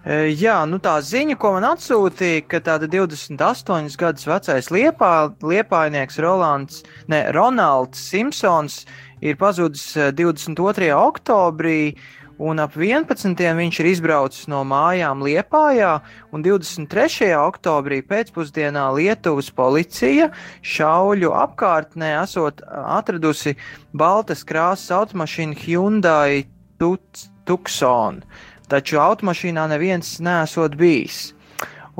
E, 0.03 0.31
Jā, 0.39 0.61
nu 0.67 0.79
tā 0.83 0.97
ziņa, 1.03 1.37
ko 1.43 1.55
man 1.57 1.67
atsūtīja, 1.73 2.45
ka 2.51 2.63
tāda 2.63 2.87
28 2.91 3.99
gadus 3.99 4.27
vecais 4.31 4.71
liepā, 4.75 5.13
liepainieks 5.43 6.19
Rolands, 6.23 6.85
ne, 7.11 7.25
Ronalds 7.35 8.03
Simpsons 8.11 8.85
ir 9.23 9.39
pazudis 9.39 9.85
e, 9.97 10.11
22. 10.15 10.91
oktobrī, 10.95 11.95
un 12.43 12.59
ap 12.63 12.75
11. 12.77 13.39
viņš 13.59 13.79
ir 13.81 13.89
izbraucis 13.93 14.49
no 14.51 14.63
mājām 14.67 15.23
Liepājā, 15.23 15.93
un 16.35 16.43
23. 16.43 17.31
oktobrī 17.39 18.01
pēcpusdienā 18.07 18.89
Lietuvas 18.97 19.51
policija 19.55 20.31
šauļu 20.61 21.31
apkārtnē 21.39 22.17
esot 22.23 22.65
atradusi 22.73 23.55
baltas 23.95 24.43
krāsas 24.49 24.91
automašīnu 24.97 25.59
Hyundai 25.63 26.47
Tuc- 26.83 27.29
Tucson, 27.47 28.23
taču 28.69 28.99
automašīnā 29.03 29.69
neviens 29.71 30.19
nesot 30.25 30.75
bijis. 30.81 31.31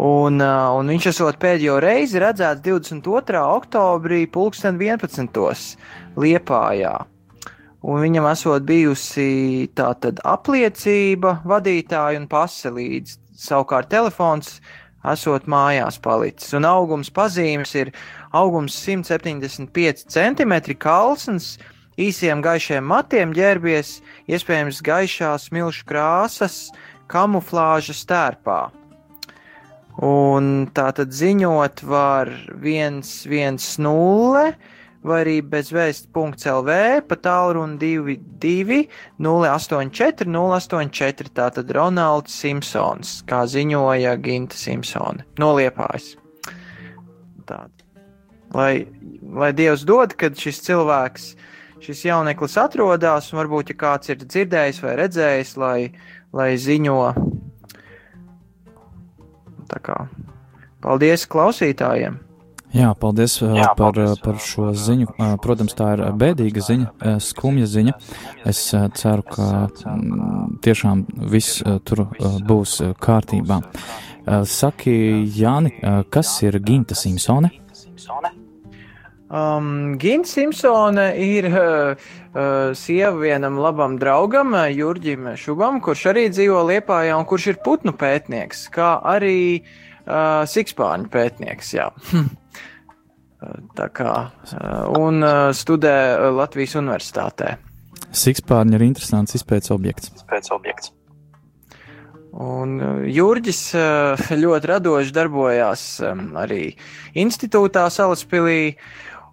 Un, 0.03 0.41
un 0.41 0.89
viņš 0.89 1.11
esot 1.11 1.37
pēdējo 1.39 1.77
reizi 1.85 2.19
redzēts 2.23 2.65
22. 2.65 3.43
oktobrī, 3.61 4.25
2011. 4.33 5.77
Liepājā. 6.17 6.95
Un 7.83 7.99
viņam 7.99 8.29
esot 8.31 8.63
bijusi 8.63 9.67
tātad 9.75 10.21
apliecība 10.29 11.41
vadītāja 11.49 12.21
un 12.21 12.29
pase 12.31 12.71
līdzi. 12.71 13.19
Savukārt 13.43 13.91
telefons 13.91 14.61
esot 15.11 15.49
mājās 15.51 15.99
palicis. 16.03 16.53
Un 16.55 16.69
augums 16.69 17.11
pazīmes 17.11 17.75
ir 17.75 17.91
augums 18.31 18.77
175 18.85 20.07
cm, 20.07 20.55
kalsns, 20.79 21.57
īsiem 21.99 22.45
gaišiem 22.45 22.87
matiem 22.87 23.35
ģērbies, 23.35 23.97
iespējams 24.31 24.79
gaišās 24.87 25.51
milšu 25.51 25.89
krāsas, 25.89 26.69
kamuflāžas 27.11 28.05
tērpā. 28.07 28.61
Un 30.07 30.69
tā 30.73 30.87
tad 30.97 31.11
ziņot 31.13 31.83
var 31.85 32.31
110 32.63 34.55
vai 35.07 35.19
arī 35.25 35.37
bezvēst.lv 35.43 36.75
pa 37.09 37.19
tālruni 37.19 37.79
22 37.81 38.79
084 39.19 40.29
084 40.31 41.33
tātad 41.35 41.71
Ronalds 41.75 42.35
Simpsons, 42.43 43.21
kā 43.27 43.43
ziņoja 43.51 44.15
Ginta 44.23 44.59
Simpsone, 44.59 45.27
noliepājis. 45.43 46.15
Tāda. 47.49 47.71
Lai, 48.53 48.85
lai 49.33 49.51
Dievs 49.57 49.87
dod, 49.89 50.13
kad 50.21 50.37
šis 50.39 50.61
cilvēks, 50.67 51.31
šis 51.83 52.03
jauneklis 52.05 52.59
atrodas, 52.61 53.31
un 53.33 53.41
varbūt, 53.41 53.73
ja 53.73 53.79
kāds 53.81 54.13
ir 54.13 54.21
dzirdējis 54.23 54.83
vai 54.85 54.97
redzējis, 55.01 55.55
lai, 55.59 55.79
lai 56.37 56.51
ziņo. 56.61 56.99
Tā 59.73 59.81
kā 59.81 59.97
paldies 60.85 61.25
klausītājiem! 61.33 62.21
Jā, 62.73 62.95
paldies 62.97 63.35
uh, 63.43 63.53
Jā, 63.53 63.69
par, 63.77 63.93
paldies, 63.93 64.15
uh, 64.17 64.21
par 64.25 64.39
šo 64.41 64.71
ziņu. 64.73 65.11
Uh, 65.13 65.35
Protams, 65.45 65.75
tā 65.77 65.91
ir 65.97 66.05
bēdīga 66.17 66.65
ziņa, 66.65 67.17
skumja 67.21 67.69
ziņa. 67.69 67.97
Es 68.49 68.63
ceru, 68.73 69.27
ka 69.29 69.49
mm, 69.69 70.61
tiešām 70.65 71.05
viss 71.33 71.61
tur 71.85 72.07
būs 72.49 72.79
kārtībā. 73.03 73.61
Saki, 74.49 74.95
Jāni, 75.37 75.75
kas 76.15 76.37
ir 76.47 76.61
Ginta 76.63 76.97
Simpsone? 76.97 77.51
Um, 79.33 79.97
Gins 79.99 80.29
Simpsone 80.29 81.07
ir 81.17 81.47
uh, 81.49 81.97
sieva 82.77 83.15
vienam 83.17 83.57
labam 83.65 83.97
draugam, 83.97 84.53
Jurģim 84.69 85.31
Šubam, 85.41 85.81
kurš 85.81 86.11
arī 86.13 86.27
dzīvo 86.29 86.61
Liepājā 86.69 87.17
un 87.17 87.25
kurš 87.29 87.47
ir 87.55 87.63
putnu 87.65 87.95
pētnieks, 87.97 88.67
kā 88.75 88.99
arī 89.15 89.39
uh, 89.63 90.45
sikspāņu 90.53 91.09
pētnieks. 91.13 91.73
Jā. 91.79 91.89
Tā 93.77 93.89
kā, 93.91 94.15
un 94.99 95.23
uh, 95.25 95.51
studē 95.57 95.95
Latvijas 96.31 96.77
Universitātē. 96.79 97.57
Sikspārņi 98.13 98.77
ir 98.77 98.85
interesants 98.87 99.35
izpētes 99.39 99.73
objekts. 99.75 100.13
Pēc 100.31 100.51
objekts. 100.55 100.93
Un 102.33 102.77
uh, 102.79 103.01
Jurģis 103.13 103.63
uh, 103.77 104.29
ļoti 104.45 104.71
radoši 104.71 105.17
darbojās 105.17 105.87
arī 106.45 106.63
institūtā 107.19 107.89
Salaspilī, 107.93 108.77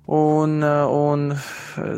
un, 0.10 0.58
uh, 0.66 0.90
un 0.90 1.30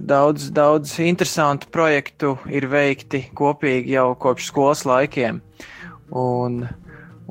daudz, 0.03 0.49
daudz 0.51 0.97
interesantu 1.05 1.71
projektu 1.71 2.35
ir 2.51 2.67
veikti 2.69 3.27
kopīgi 3.37 3.95
jau 3.95 4.11
kopš 4.19 4.51
skolas 4.51 4.85
laikiem. 4.89 5.39
Un, 6.11 6.65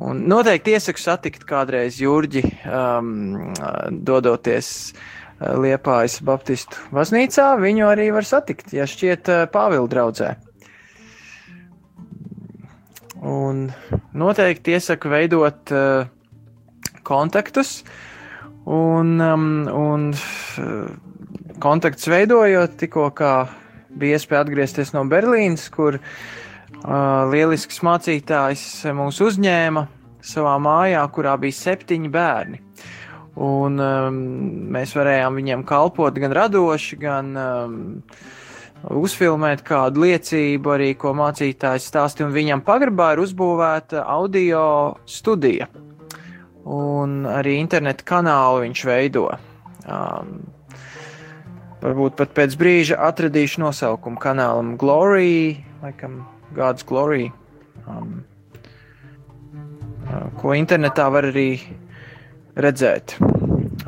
un 0.01 0.23
noteikti 0.31 0.75
iesaku 0.75 1.03
satikt 1.03 1.45
kādreiz 1.49 2.01
Jurģi, 2.01 2.43
um, 2.65 3.51
dodoties 4.07 4.93
Liepājas 5.41 6.19
Baptistu 6.25 6.81
baznīcā. 6.95 7.53
Viņu 7.61 7.89
arī 7.89 8.11
var 8.13 8.29
satikt, 8.29 8.75
ja 8.77 8.89
šķiet 8.89 9.31
Pāvila 9.53 9.89
draudzē. 9.89 10.35
Un 13.21 13.67
noteikti 14.17 14.77
iesaku 14.77 15.13
veidot 15.13 15.73
uh, 15.77 16.09
kontaktus. 17.05 17.81
Un, 18.71 19.17
um, 19.21 19.49
un 19.73 20.11
uh, 20.13 21.55
kontaktus 21.61 22.09
veidojot, 22.13 22.77
tikko 22.81 23.09
bija 24.01 24.21
iespēja 24.21 24.45
atgriezties 24.45 24.93
no 24.97 25.05
Berlīnas, 25.09 25.67
kur 25.73 25.99
uh, 25.99 26.13
lielisks 26.85 27.83
mācītājs 27.85 28.64
mūs 28.97 29.21
uzņēma 29.25 29.87
savā 30.25 30.57
mājā, 30.62 31.03
kurā 31.12 31.37
bija 31.40 31.57
septiņi 31.57 32.11
bērni. 32.12 32.61
Un 33.40 33.81
um, 33.81 34.16
mēs 34.75 34.93
varējām 34.97 35.38
viņiem 35.38 35.64
kalpot 35.69 36.16
gan 36.21 36.35
radoši, 36.37 36.99
gan 37.01 37.31
um, 37.38 37.77
uzfilmēt 39.01 39.62
kādu 39.64 40.05
liecību, 40.05 40.73
arī 40.75 40.90
ko 40.99 41.14
mācītājs 41.16 41.87
stāstīja. 41.93 42.29
Viņam 42.35 42.64
pagrabā 42.66 43.14
ir 43.14 43.23
uzbūvēta 43.25 44.03
audio 44.09 44.64
studija, 45.09 45.71
un 46.64 47.23
arī 47.31 47.57
interneta 47.61 48.05
kanālu 48.09 48.66
viņš 48.66 48.85
veido. 48.90 49.29
Um, 49.87 50.43
varbūt 51.81 52.19
pat 52.19 52.35
pēc 52.37 52.59
brīža 52.61 53.01
atradīšu 53.09 53.62
nosaukumu 53.62 54.21
kanālam 54.21 54.75
Glory, 54.81 55.62
laikam 55.81 56.21
God's 56.55 56.87
Glory, 56.87 57.31
um, 57.87 58.25
uh, 60.07 60.29
ko 60.41 60.55
internetā 60.57 61.07
var 61.13 61.29
arī 61.31 61.49
redzēt. 62.59 63.17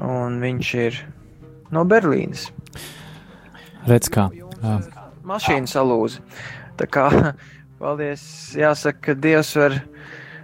Un 0.02 0.40
viņš 0.42 0.74
ir 0.82 0.98
no 1.74 1.84
Berlīnes. 1.88 2.48
Redz, 3.88 4.10
kā. 4.12 4.28
Uh, 4.62 4.78
Mašīna 5.26 5.70
salūza. 5.70 6.22
Tā 6.78 6.88
kā, 6.90 7.08
paldies, 7.82 8.22
jāsaka, 8.58 9.00
ka 9.08 9.18
Dievs 9.18 9.54
var, 9.58 9.80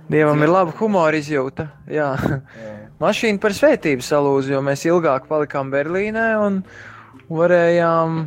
Dievam 0.09 0.40
ir 0.40 0.48
laba 0.48 0.72
humora 0.78 1.18
izjūta. 1.20 1.68
Jā. 1.92 2.14
Mašīna 3.02 3.38
par 3.42 3.54
svētību 3.54 4.02
salūza, 4.02 4.54
jo 4.57 4.62
mēs 4.64 4.87
ilgāk 4.88 5.28
palikām 5.31 5.70
Berlīnē 5.70 6.31
un 6.42 6.62
varējām 7.28 8.24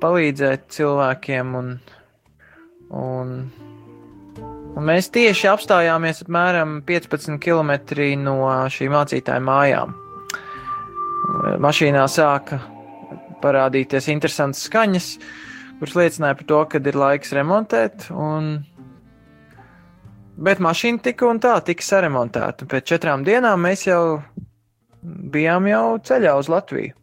palīdzēt 0.00 0.66
cilvēkiem 0.74 1.54
un, 1.60 1.76
un 2.94 3.36
Un 4.74 4.82
mēs 4.88 5.06
tieši 5.14 5.46
apstājāmies 5.52 6.24
apmēram 6.24 6.80
15 6.86 7.38
km 7.42 7.70
no 8.24 8.38
šī 8.74 8.88
mācītāja 8.90 9.42
mājām. 9.46 9.92
Mašīnā 11.62 12.02
sāka 12.10 12.58
parādīties 13.44 14.08
interesantas 14.10 14.64
skaņas, 14.66 15.08
kuras 15.78 15.94
liecināja 16.00 16.38
par 16.40 16.48
to, 16.50 16.60
ka 16.72 16.82
ir 16.82 16.98
laiks 16.98 17.34
remontēt. 17.38 18.08
Un... 18.10 18.56
Bet 20.34 20.58
mašīna 20.58 21.04
tika 21.04 21.28
un 21.30 21.38
tā 21.38 21.54
tika 21.62 21.86
saremontēta. 21.86 22.66
Pēc 22.66 22.90
četrām 22.90 23.22
dienām 23.22 23.62
mēs 23.62 23.86
jau 23.86 24.02
bijām 25.04 25.70
jau 25.70 25.86
ceļā 26.02 26.34
uz 26.40 26.50
Latviju. 26.50 26.96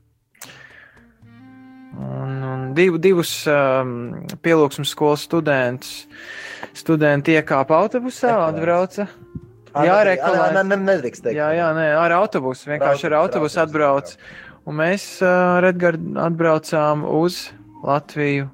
Un 2.01 2.30
div, 2.75 2.97
divus 3.01 3.33
um, 3.49 3.95
pielūgsmes 4.43 4.93
skolas 4.93 5.25
studentus 5.27 6.05
studenti 6.77 7.35
iekāpa 7.35 7.79
autobusā, 7.81 8.35
atbrauca. 8.47 9.07
Jā, 9.71 9.97
reklāmā. 10.05 10.63
Nedrīkst 10.67 11.23
teikt. 11.25 11.37
Jā, 11.39 11.51
jā, 11.55 11.69
nē, 11.75 11.87
ar 11.97 12.15
autobusu. 12.19 12.69
Vienkārši 12.73 13.07
ar 13.09 13.17
autobusu 13.21 13.61
atbrauc. 13.63 14.15
Un 14.67 14.77
mēs, 14.77 15.05
uh, 15.23 15.57
Redgard, 15.63 16.03
atbraucām 16.21 17.05
uz 17.07 17.47
Latviju 17.81 18.49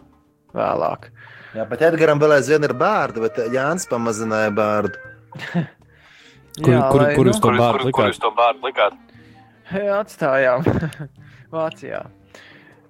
vēlāk. 0.55 1.09
Jā, 1.57 1.65
bet 1.67 1.83
Edgars 1.89 2.21
vēl 2.21 2.35
aizvien 2.37 2.67
ir 2.67 2.75
bērns, 2.77 3.19
bet 3.23 3.41
Jānis 3.53 3.89
pamazināja 3.89 4.53
bērnu. 4.55 4.93
Kur, 6.57 6.73
Jā, 6.73 6.87
kur, 6.89 7.01
lai, 7.03 7.09
kur 7.13 7.27
nu, 7.27 7.29
jūs 7.29 7.37
to 7.37 7.49
Kur, 7.51 7.59
bārdu 7.61 7.83
kur, 7.83 7.93
kur 7.93 8.07
jūs 8.09 8.17
to 8.17 8.29
bārdu 8.33 8.65
likāt? 8.65 8.95
Atstājām 10.01 10.63
Vācijā. 11.53 11.99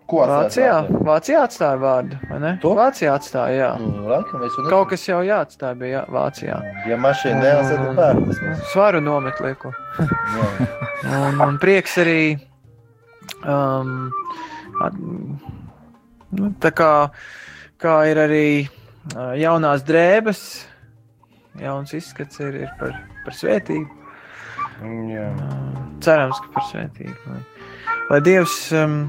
Ko 0.08 0.22
Vācijā, 0.24 0.76
Vācijā 1.04 1.41
atstāja 1.43 1.78
vārdu? 1.82 2.17
To? 2.63 2.70
Vācijā 2.78 3.12
atstāja, 3.17 3.56
jā. 3.60 3.72
Mm, 3.76 4.06
laikam 4.08 4.43
un- 4.46 4.70
Kaut 4.72 4.89
kas 4.93 5.04
jau 5.10 5.17
jāatstāja 5.28 5.76
bija 5.76 5.98
jā, 5.98 6.04
Vācijā. 6.15 6.60
Ja 6.88 6.96
mašīna 7.04 7.41
nelas, 7.43 7.74
tad 7.74 7.98
bērns. 7.98 8.39
Svaru 8.72 9.02
nomet 9.04 9.41
lieku. 9.43 9.74
Un, 10.00 11.41
un 11.43 11.58
prieks 11.60 11.98
arī. 12.00 12.39
Um, 13.43 14.12
at, 14.82 14.96
nu, 16.32 16.54
tā 16.63 16.72
kā, 16.72 16.91
kā 17.84 17.98
ir 18.08 18.24
arī 18.24 18.48
uh, 18.63 19.36
jaunās 19.36 19.84
drēbes, 19.84 20.41
jauns 21.60 21.93
izskats 22.00 22.39
ir, 22.39 22.62
ir 22.63 22.72
par, 22.80 22.96
par 23.26 23.36
svētību. 23.36 23.91
Jā. 25.12 25.30
Uh, 25.36 25.86
cerams, 26.00 26.39
ka 26.39 26.54
par 26.56 26.67
svētību. 26.72 27.15
Lai, 27.28 27.43
lai 28.10 28.22
Dievs 28.24 28.60
um, 28.78 29.02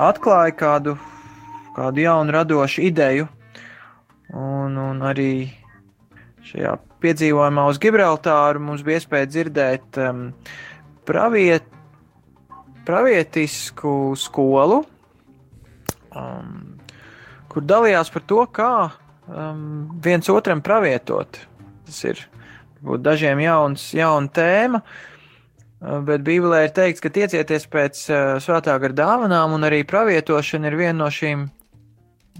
atklāja 0.00 0.54
kādu, 0.58 0.96
kādu 1.76 2.04
jaunu, 2.04 2.34
radošu 2.34 2.84
ideju, 2.88 3.28
un, 4.34 4.78
un 4.80 5.04
arī 5.06 5.52
šajā 6.48 6.74
piedzīvojumā 7.04 7.66
uz 7.70 7.80
Gibraltāru 7.82 8.62
mums 8.64 8.84
bija 8.84 9.00
iespēja 9.00 9.30
dzirdēt 9.30 10.00
um, 10.02 10.26
praviet, 11.08 11.66
pravietisku 12.88 14.14
skolu, 14.20 14.82
um, 16.12 16.76
kur 17.52 17.64
dalījās 17.64 18.12
par 18.12 18.26
to, 18.28 18.44
kā 18.52 18.74
um, 19.28 19.66
viens 20.04 20.28
otram 20.32 20.62
pravietot. 20.64 21.40
Tas 21.84 22.04
ir 22.08 22.20
varbūt 22.80 23.04
dažiem 23.04 23.40
jauns, 23.44 23.90
jauna 23.96 24.32
tēma, 24.34 24.80
uh, 24.80 25.13
bet 25.84 26.24
Bībelē 26.24 26.64
ir 26.66 26.72
teikts, 26.76 27.02
ka 27.04 27.12
tiecieties 27.12 27.68
pēc 27.72 28.00
uh, 28.08 28.22
svētā 28.42 28.76
gara 28.80 28.96
dāvanām, 28.96 29.56
un 29.56 29.66
arī 29.66 29.82
pravietošana 29.88 30.70
ir 30.70 30.78
viena 30.80 30.96
no 31.02 31.10
šīm, 31.12 31.46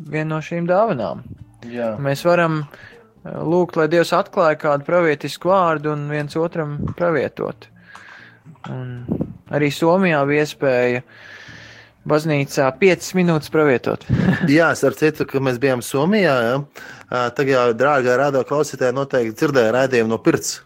viena 0.00 0.30
no 0.37 0.40
šīm 0.44 0.68
dāvanām. 0.70 1.22
Jā. 1.68 1.94
Mēs 2.00 2.24
varam 2.24 2.62
uh, 2.62 3.38
lūgt, 3.44 3.78
lai 3.80 3.88
Dievs 3.92 4.14
atklāja 4.16 4.61
kādu 4.64 4.88
pravietisku 4.88 5.52
vārdu 5.52 5.92
un 5.92 6.09
viens 6.12 6.37
otram 6.40 6.78
pravietot. 6.96 7.68
Un 8.72 9.04
arī 9.52 9.70
Somijā 9.72 10.22
bija 10.28 10.44
iespēja 10.46 11.02
baznīcā 12.09 12.68
5 12.80 13.14
minūtes 13.18 13.52
pravietot. 13.52 14.04
Jā, 14.57 14.70
ar 14.72 14.96
citu, 14.98 15.26
ka 15.28 15.40
mēs 15.44 15.61
bijām 15.61 15.85
Somijā. 15.85 16.37
Ja? 16.48 16.61
Tagad, 17.37 17.76
dārgā 17.80 18.16
radio 18.20 18.44
klausītāji, 18.48 18.96
noteikti 18.96 19.37
dzirdēja 19.40 19.74
raidījumu 19.78 20.12
no 20.12 20.20
Pirts. 20.24 20.62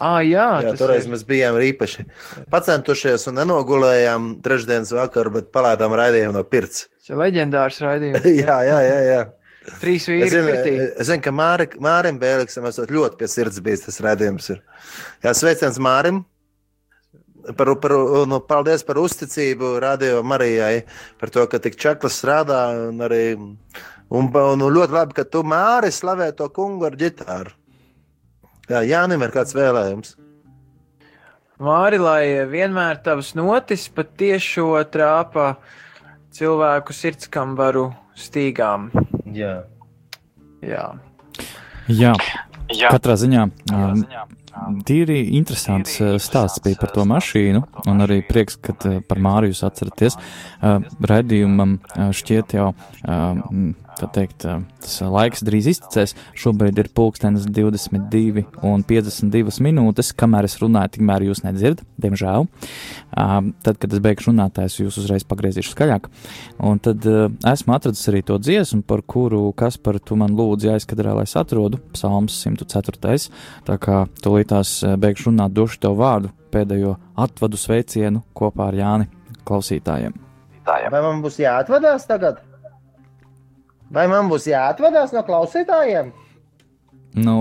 Ah, 0.00 0.22
jā, 0.24 0.46
Jā, 0.64 0.70
toreiz 0.80 1.04
ir. 1.04 1.10
mēs 1.12 1.26
bijām 1.28 1.58
īpaši 1.60 2.06
pacentušies 2.52 3.26
un 3.28 3.36
nenogulējām 3.36 4.30
trešdienas 4.44 4.94
vakaru, 4.96 5.34
bet 5.34 5.50
palādām 5.52 5.92
raidījumu 5.98 6.32
no 6.38 6.44
Pirts. 6.48 6.86
Tas 6.96 7.12
ir 7.12 7.20
leģendārs 7.20 7.82
raidījums. 7.84 8.24
jā, 8.44 8.56
jā, 8.64 8.78
jā. 8.86 8.98
jā. 9.10 9.20
Trīs 9.82 10.06
Es 10.06 10.08
vīri 10.08 10.30
zinu, 10.32 10.48
pirtī. 10.48 10.72
es 10.96 11.10
zinu, 11.10 11.20
ka 11.26 11.34
Māri, 11.36 11.66
Mārim 11.84 12.16
Bēliksam 12.22 12.64
esot 12.70 12.88
ļoti 12.90 13.20
pie 13.20 13.28
sirds 13.28 13.60
bijis 13.62 13.84
tas 13.84 14.00
redzējums. 14.02 14.48
Ir. 14.56 14.62
Jā, 15.26 15.34
sveiciens 15.36 15.76
Mārim. 15.84 16.22
Par, 17.56 17.68
par, 17.80 17.92
nu, 18.28 18.40
paldies 18.44 18.82
par 18.84 18.98
uzticību 19.00 19.78
Radio 19.84 20.24
Marijai, 20.24 20.82
par 21.20 21.30
to, 21.32 21.44
ka 21.48 21.60
tik 21.60 21.76
čaklas 21.80 22.16
strādā. 22.20 22.64
Un, 22.88 23.00
arī, 23.04 23.22
un, 23.36 24.28
un 24.32 24.64
ļoti 24.76 24.96
labi, 24.96 25.16
ka 25.20 25.24
tu 25.28 25.44
Māri 25.44 25.92
slavē 25.92 26.32
to 26.36 26.48
kungu 26.56 26.88
ar 26.88 26.96
ģitāru. 27.00 27.52
Jā, 28.70 28.84
Jānim 28.86 29.22
ir 29.26 29.32
kāds 29.34 29.54
vēlējums. 29.56 30.14
Māri, 31.60 31.98
lai 32.00 32.22
vienmēr 32.48 33.00
tavs 33.04 33.34
notis 33.36 33.88
pat 33.92 34.14
tiešo 34.20 34.78
trāpa 34.92 35.56
cilvēku 36.32 36.94
sirdskambaru 36.94 37.88
stīgām. 38.16 38.88
Jā. 39.34 39.56
Jā. 40.62 40.86
Jā, 41.90 42.14
Jā, 42.70 42.92
katrā 42.94 43.16
ziņā. 43.18 43.48
katrā 43.66 43.90
Um, 43.90 44.04
ziņā. 44.04 44.24
tīri 44.86 45.18
interesants 45.38 45.96
eh, 46.00 46.14
stāsts 46.22 46.62
bija 46.62 46.78
par 46.78 46.92
to 46.94 47.04
mašīnu, 47.08 47.64
un 47.90 48.04
arī 48.06 48.20
prieks, 48.26 48.56
ka 48.62 48.76
eh, 48.86 49.00
par 49.02 49.18
Māru 49.22 49.50
jūs 49.50 49.64
atceraties. 49.66 50.18
Redījumam 51.10 51.80
eh, 51.80 52.12
šķiet 52.14 52.54
jau, 52.60 52.70
tā 54.00 54.08
teikt, 54.14 54.46
tas 54.82 54.94
laiks 55.04 55.44
drīz 55.46 55.68
iztecēs. 55.74 56.14
Šobrīd 56.38 56.78
ir 56.80 56.90
pulkstenis 56.96 57.46
22 57.50 58.46
un 58.66 58.84
52 58.86 59.60
minūtes, 59.66 60.12
kamēr 60.16 60.48
es 60.48 60.56
runāju, 60.62 60.94
tikmēr 60.96 61.26
jūs 61.28 61.44
nedzirdat, 61.44 61.84
diemžēl. 62.00 62.48
Tad, 63.10 63.80
kad 63.82 63.88
es 63.92 64.02
beigšu 64.02 64.32
runāt, 64.32 64.58
es 64.64 64.78
jūs 64.80 64.98
uzreiz 65.02 65.26
pagriezīšu 65.28 65.74
skaļāk. 65.74 66.08
Un 66.66 66.80
tad 66.82 67.06
esmu 67.52 67.76
atradis 67.76 68.06
arī 68.12 68.24
to 68.26 68.40
dziesmu, 68.40 68.82
par 68.88 69.04
kuru 69.04 69.50
Kaspar 69.56 70.00
tu 70.00 70.18
man 70.20 70.34
lūdzi 70.38 70.72
aizkadrā, 70.74 71.14
lai 71.18 71.28
es 71.28 71.36
atrodu, 71.38 71.82
psalms 71.94 72.40
104. 72.46 73.30
Tā 73.68 73.78
kā 73.82 74.02
tūlītās 74.24 74.80
beigšu 75.00 75.30
runāt, 75.30 75.54
došu 75.56 75.82
tev 75.84 75.98
vārdu 76.00 76.32
pēdējo 76.50 76.96
atvadu 77.20 77.58
sveicienu 77.60 78.24
kopā 78.36 78.70
ar 78.70 78.78
Jāni 78.80 79.10
klausītājiem. 79.46 80.14
Tājiem. 80.66 80.92
Vai 80.92 81.02
man 81.04 81.22
būs 81.24 81.40
jāatvadās 81.40 82.06
tagad? 82.08 82.42
Vai 83.90 84.06
man 84.10 84.28
būs 84.30 84.46
jāatvadās 84.46 85.14
no 85.14 85.22
klausītājiem? 85.26 86.12
Nu, 87.18 87.36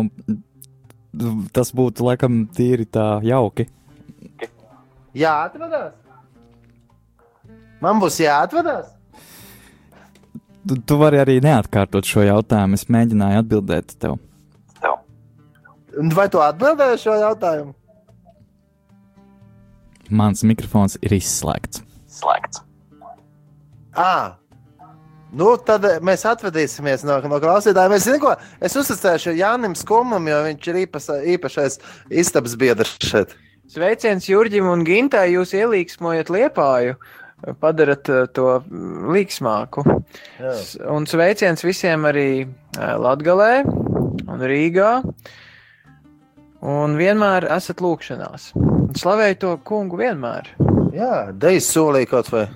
tas 1.53 1.69
būtu 1.75 2.07
laikam 2.07 2.41
tīri 2.55 2.87
tā 2.89 3.19
jauki. 3.25 3.67
Jāatvadās. 5.17 5.93
Man 7.81 8.01
būs 8.01 8.17
jāatvadās. 8.21 8.89
Tu, 10.67 10.75
tu 10.85 10.97
vari 10.99 11.21
arī 11.21 11.37
neatkārtot 11.43 12.05
šo 12.05 12.25
jautājumu. 12.27 12.77
Es 12.77 12.89
mēģināju 12.91 13.43
atbildēt 13.43 13.95
tev. 14.01 14.17
Tev. 14.81 14.97
Un 16.01 16.11
Vai 16.17 16.27
tu 16.33 16.41
atbildēji 16.43 16.99
šo 17.05 17.15
jautājumu? 17.21 17.73
Mans 20.09 20.41
mikrofons 20.43 20.97
ir 21.05 21.13
izslēgts. 21.19 21.83
Slēgts. 22.09 22.63
À. 23.93 24.39
Nu, 25.29 25.51
tad 25.61 25.85
mēs 26.05 26.23
atvadīsimies 26.25 27.03
no, 27.05 27.19
no 27.29 27.37
klausītājiem. 27.41 27.93
Es, 27.93 28.07
zinu, 28.07 28.21
ko, 28.23 28.33
es 28.65 28.75
uzticēšu 28.79 29.35
Jānim 29.37 29.75
Skumam, 29.77 30.25
jo 30.29 30.39
viņš 30.47 30.69
ir 30.71 30.79
īpas, 30.85 31.09
īpašais 31.35 31.77
istabas 32.09 32.55
biedrs 32.57 32.95
šeit. 33.05 33.35
Sveiciens 33.69 34.25
Jurģim 34.25 34.65
un 34.71 34.81
Gintai, 34.87 35.27
jūs 35.35 35.53
ielīgsmojat 35.53 36.31
liepāju, 36.33 36.95
padarat 37.61 38.09
eh, 38.09 38.23
to 38.33 38.55
līksmāku. 39.13 39.83
Jā. 40.41 40.55
Un 40.89 41.05
sveiciens 41.09 41.61
visiem 41.61 42.07
arī 42.09 42.29
eh, 42.41 42.95
Latgalē 42.97 43.51
un 43.69 44.41
Rīgā. 44.41 44.95
Un 46.65 46.97
vienmēr 46.99 47.45
esat 47.55 47.79
lūkšanās. 47.85 48.49
Un 48.57 48.97
Slavēju 48.97 49.37
to 49.45 49.53
kungu 49.69 50.01
vienmēr. 50.01 50.49
Jā, 50.91 51.29
Dejas 51.31 51.69
solīja 51.71 52.09
kaut 52.17 52.33
vai. 52.33 52.47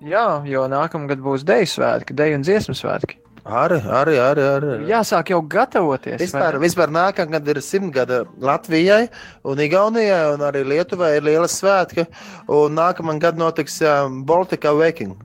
Jā, 0.00 0.40
jo 0.48 0.62
nākamgad 0.72 1.20
būs 1.20 1.42
deju 1.44 1.68
svētki, 1.68 2.16
deju 2.16 2.38
un 2.38 2.46
dziesmu 2.46 2.76
svētki. 2.76 3.18
Arī, 3.44 3.78
arī, 3.80 4.14
arī. 4.20 4.44
arī. 4.56 4.70
Jāsāk 4.88 5.32
jau 5.32 5.40
gatavoties. 5.42 6.18
vai 6.18 6.24
Vispār, 6.26 6.56
ne? 6.56 6.60
vispār 6.64 6.92
nākamgad 6.92 7.48
ir 7.48 7.60
simtgada 7.64 8.20
Latvijai 8.38 9.08
un 9.44 9.60
Igaunijai, 9.60 10.34
un 10.34 10.44
arī 10.44 10.62
Lietuvai 10.74 11.14
ir 11.16 11.24
liela 11.24 11.48
svētki. 11.48 12.04
Un 12.48 12.76
nākamā 12.76 13.16
gada 13.20 13.40
notiks 13.40 13.80
um, 13.84 14.20
Baltika 14.28 14.74
Waking. 14.76 15.16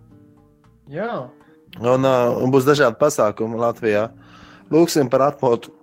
Jā. 0.92 1.28
Un, 1.82 2.08
uh, 2.08 2.36
un 2.40 2.52
būs 2.56 2.68
dažādi 2.68 3.00
pasākumi 3.00 3.60
Latvijā. 3.60 4.08
Lūksim 4.72 5.12
par 5.12 5.28
atmodu 5.28 5.74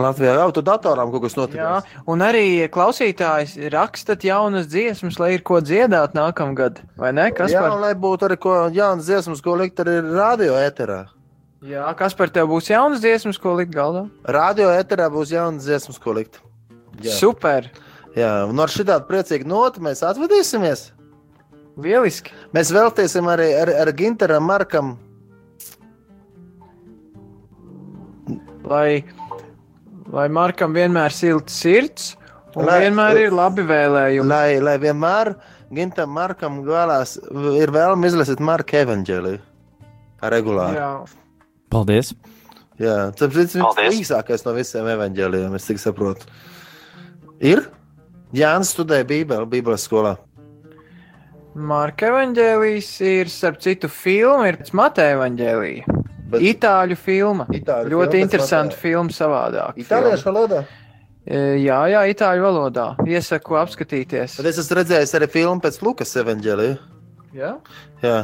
Latvijā. 0.00 0.32
Jau 0.40 0.50
tur 0.56 0.64
datorām 0.64 1.10
kaut 1.12 1.26
kas 1.26 1.34
Jā, 1.36 1.42
notiks. 1.42 1.96
un 2.08 2.22
arī 2.24 2.44
klausītājs 2.72 3.58
rakstat 3.74 4.24
jaunas 4.24 4.66
dziesmas, 4.72 5.18
lai 5.20 5.34
ir 5.34 5.42
ko 5.44 5.60
dziedāt 5.60 6.14
nākamgad, 6.16 6.80
vai 6.96 7.10
ne? 7.12 7.26
Kas 7.36 7.52
Jā, 7.52 7.60
par, 7.60 7.76
lai 7.82 7.92
būtu 7.92 8.24
arī 8.30 8.38
ko 8.40 8.54
jaunas 8.72 9.04
dziesmas, 9.04 9.42
ko 9.44 9.56
likt 9.60 9.82
arī 9.84 9.98
radio 10.16 10.54
eterā. 10.56 11.02
jā, 11.60 11.84
kas 11.98 12.14
par 12.16 12.32
tev 12.32 12.48
būs 12.48 12.70
jaunas 12.72 13.00
dziesmas, 13.04 13.36
ko 13.38 13.52
likt 13.60 13.74
galdā? 13.76 14.06
Radio 14.24 14.70
eterā 14.72 15.10
būs 15.12 15.30
jaunas 15.34 15.62
dziesmas, 15.68 15.98
ko 16.00 16.16
likt. 16.16 16.40
Jā, 17.02 17.12
Super! 17.12 17.68
Jā 18.16 18.44
un 18.48 18.58
ar 18.60 18.68
šitādu 18.68 19.06
priecīgu 19.08 19.46
notu 19.48 19.80
mēs 19.84 20.00
atvadīsimies. 20.04 20.90
Lieliski! 21.76 22.32
Mēs 22.52 22.72
veltīsim 22.72 23.28
arī 23.32 23.52
ar, 23.60 23.68
ar 23.84 23.92
Ginteram 23.96 24.44
Markam. 24.44 24.96
Lai, 28.64 29.02
lai 30.12 30.28
Markam 30.32 30.74
vienmēr 30.76 31.14
silts 31.14 31.56
sirds, 31.62 32.12
un 32.54 32.66
Lai- 32.68 32.82
vienmēr 32.84 33.24
ir 33.26 33.34
labi 33.36 33.64
vēlējumi. 33.68 34.28
Lai, 34.28 34.60
lai 34.60 34.76
vienmēr 34.82 35.34
Gintam 35.72 36.12
Markam 36.12 36.60
vēlās, 36.66 37.16
ir 37.56 37.72
vēlme 37.72 38.10
izlasīt 38.10 38.40
Marka 38.44 38.82
evaņģēliju. 38.84 39.40
Regulāri. 40.22 40.76
Jā, 40.78 40.90
Paldies! 41.72 42.12
Jā 42.80 43.10
tas 43.16 43.54
ir 43.54 43.92
īsākais 43.92 44.44
no 44.46 44.52
visiem 44.56 44.86
evaņģēlijiem, 44.92 45.54
es 45.56 45.66
tik 45.68 45.80
saprotu. 45.82 46.28
Ir? 47.42 47.64
Jānis 48.32 48.70
studēja 48.72 49.04
Bībeli, 49.08 49.48
Bībeles 49.50 49.84
skolā. 49.88 50.16
Marka 51.54 52.08
evaņģēlijs 52.08 52.92
ir, 53.04 53.28
starp 53.28 53.58
citu, 53.60 53.90
filma, 53.92 54.46
ir 54.48 54.60
pēc 54.62 54.72
Mateja 54.78 55.18
evaņģēlija. 55.18 56.01
Bet 56.32 56.44
Itāļu 56.52 56.96
filma. 56.98 57.46
Itāļu 57.50 57.88
filma 57.88 57.96
Ļoti 57.96 58.16
pēc 58.16 58.24
interesanta 58.26 58.72
Mateja. 58.72 58.80
filma 58.82 59.16
savādāk. 59.16 59.76
Itāliešu 59.84 60.28
valodā. 60.30 60.62
E, 61.22 61.40
Jā, 61.62 61.80
jā, 61.92 62.00
itāļu 62.10 62.42
valodā. 62.42 62.86
Iesaku 63.06 63.54
apskatīties. 63.60 64.38
Bet 64.40 64.48
es 64.50 64.58
esmu 64.64 64.80
redzējis 64.80 65.14
arī 65.20 65.28
filmu 65.30 65.62
pēc 65.62 65.78
Lukas 65.86 66.16
evaņģēlija. 66.22 66.78
Jā, 67.32 67.52
Jā, 68.02 68.16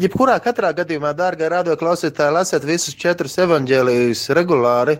jebkurā 0.00 0.38
katrā 0.40 0.70
gadījumā, 0.72 1.10
dārgā 1.18 1.50
radio 1.52 1.74
klausītāji, 1.76 2.32
lasiet 2.32 2.64
visus 2.64 2.94
četrus 2.96 3.34
evaņģēlijus 3.42 4.22
regulāri 4.38 4.94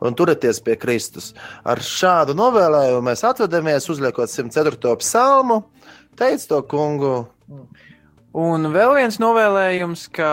un 0.00 0.14
turieties 0.16 0.62
pie 0.64 0.76
Kristus. 0.80 1.34
Ar 1.64 1.82
šādu 1.84 2.32
novēlējumu 2.38 3.02
mēs 3.10 3.24
atvadamies, 3.28 3.90
uzliekot 3.92 4.30
104. 4.32 4.94
psalmu. 5.02 5.64
Teic 6.16 6.46
to 6.48 6.62
kungu, 6.64 7.26
Un 8.36 8.66
vēl 8.68 8.90
viens 8.98 9.16
novēlējums, 9.16 10.08
ka, 10.12 10.30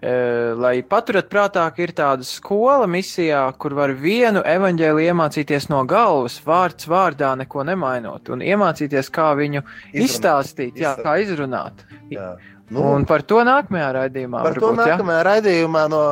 lai 0.00 0.80
paturat 0.86 1.26
prātā, 1.28 1.66
ka 1.74 1.82
ir 1.82 1.92
tāda 1.96 2.24
skola 2.24 2.86
misijā, 2.88 3.42
kur 3.60 3.74
var 3.76 3.92
vienu 3.92 4.40
evaņģēliju 4.46 5.10
iemācīties 5.12 5.68
no 5.68 5.82
galvas, 5.88 6.38
vārds 6.46 6.88
vārdā, 6.88 7.34
neko 7.36 7.66
nemainot, 7.68 8.30
un 8.32 8.40
iemācīties, 8.40 9.10
kā 9.12 9.32
viņu 9.36 9.64
izstāstīt, 9.92 10.78
jā, 10.80 10.94
kā 11.02 11.18
izrunāt. 11.24 11.84
Jā. 12.12 12.36
Nu, 12.70 12.86
Un 12.94 13.04
par 13.04 13.24
to 13.26 13.42
nākamajā 13.42 13.88
raidījumā. 13.96 14.44
par 14.46 14.54
to 14.54 14.68
varbūt, 14.70 14.86
jā? 14.86 14.94
nākamajā 14.94 15.22
raidījumā 15.26 15.88
no. 15.90 16.02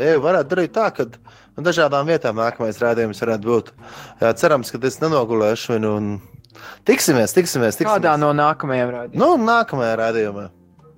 Eju, 0.00 0.22
varētu 0.24 0.54
darīt 0.54 0.72
tā, 0.72 0.86
ka 0.96 1.04
no 1.04 1.64
dažādām 1.66 2.08
vietām 2.08 2.38
nākamais 2.40 2.78
rādījums 2.80 3.20
varētu 3.20 3.44
būt. 3.44 3.68
Jā, 4.22 4.30
cerams, 4.40 4.70
ka 4.72 4.80
es 4.88 4.96
nenogulēšu 5.02 5.74
viņu. 5.74 5.90
Un... 5.98 6.08
Tiksimies, 6.88 7.34
tiksimies, 7.36 7.76
tiksimies. 7.76 7.92
Kādā 7.92 8.16
no 8.16 8.32
nākamajiem 8.32 8.94
raidījumiem? 8.94 9.20
Nu, 9.20 9.36
nākamajā 9.44 9.98
rādījumā. 10.00 10.46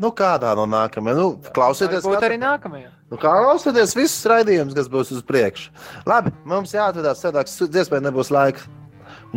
Nu, 0.03 0.11
kādā 0.18 0.50
no 0.59 0.64
nākamajām? 0.66 1.18
Nu, 1.18 1.53
klausieties, 1.55 2.03
kā 2.03 2.18
arī 2.26 2.38
nākamajā. 2.42 2.88
Nu, 3.12 3.18
klausieties, 3.22 3.94
visas 3.94 4.26
raidījumus, 4.32 4.74
kas 4.74 4.88
būs 4.90 5.12
uz 5.14 5.22
priekšu. 5.28 5.70
Labi, 6.09 6.32
mums 6.48 6.74
jāatvedās 6.74 7.22
sēdāks, 7.22 7.55
dziesmai 7.70 8.00
nebūs 8.09 8.32
laika. 8.34 8.66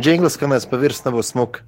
Džinglis, 0.00 0.38
ka 0.40 0.48
mēs 0.50 0.66
pa 0.66 0.80
virs 0.80 1.04
nebūs 1.06 1.30
smuki. 1.34 1.62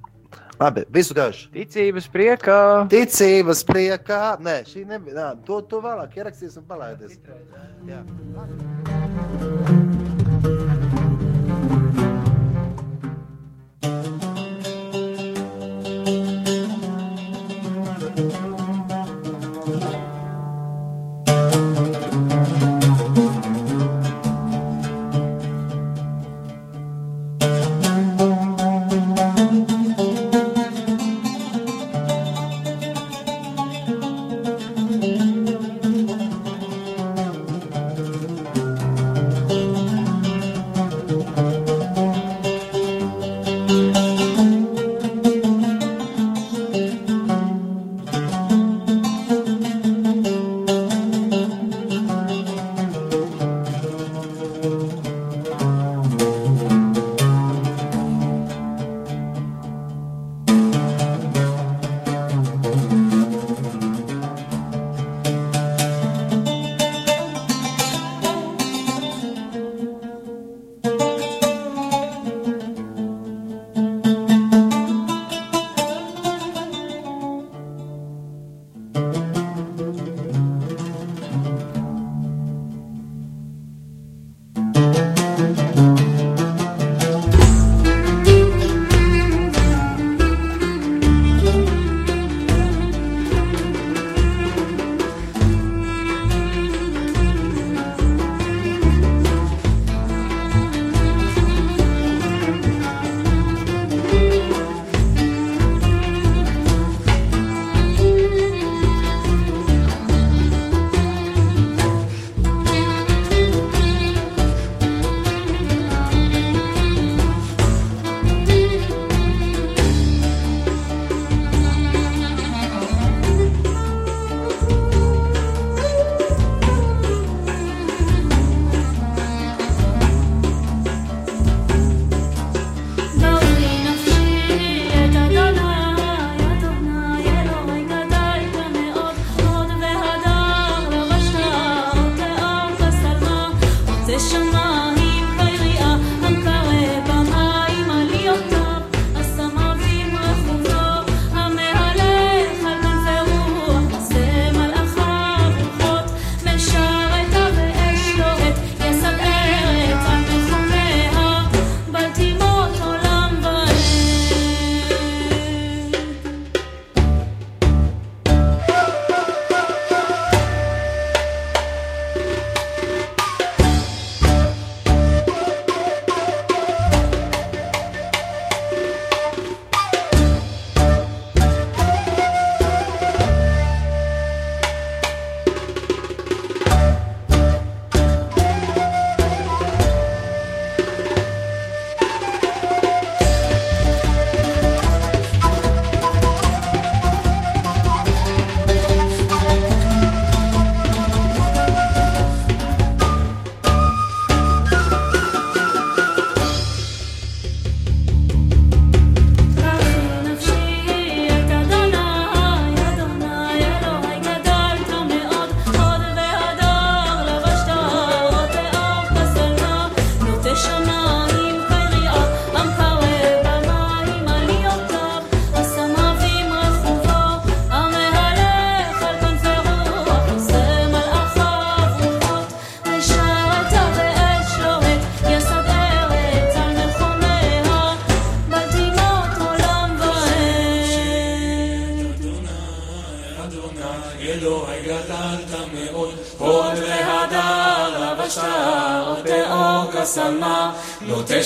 Labi, 0.59 0.83
visu 0.91 1.15
gaišu. 1.15 1.47
Ticības 1.53 2.09
priekā. 2.11 2.59
Ticības 2.91 3.63
priekā. 3.69 4.23
Nē, 4.43 4.57
šī 4.67 4.83
nebija. 4.89 5.15
Nā, 5.15 5.29
to, 5.47 5.61
to 5.71 5.79
vēlāk 5.85 6.19
ierakstīsim 6.19 6.65
un 6.65 6.67
palaidīs. 6.67 7.15
Jā. 7.87 8.03
Labi. 8.35 8.57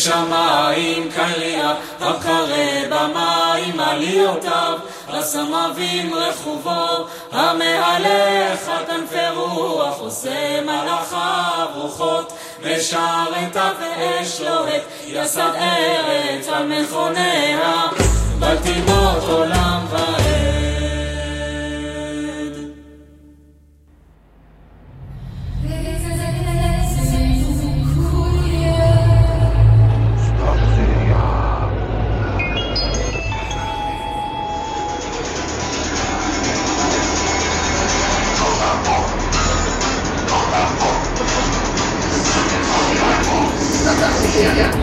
לוטה 0.08 0.26
שמיים 0.26 1.10
קליע, 1.12 1.74
הקרא 2.00 2.88
במים 2.90 3.80
עליותיו, 3.80 4.80
הסמבים 5.08 6.14
רכובו, 6.14 7.06
המהלך 7.32 8.70
על 8.70 8.86
כנפי 8.86 9.30
רוח, 9.36 10.00
עושה 10.00 10.62
מלאכיו 10.62 11.68
רוחות, 11.76 12.34
משרתיו 12.60 13.74
ואש 13.80 14.42
לוהט, 14.42 14.82
יסד 15.08 15.52
ארץ 15.56 16.48
על 16.48 16.68
מכוניה, 16.68 17.88
בל 18.40 18.58
תימות 18.58 19.24
עולם 19.30 19.86
ועד. 19.90 20.23
Radio 44.36 44.83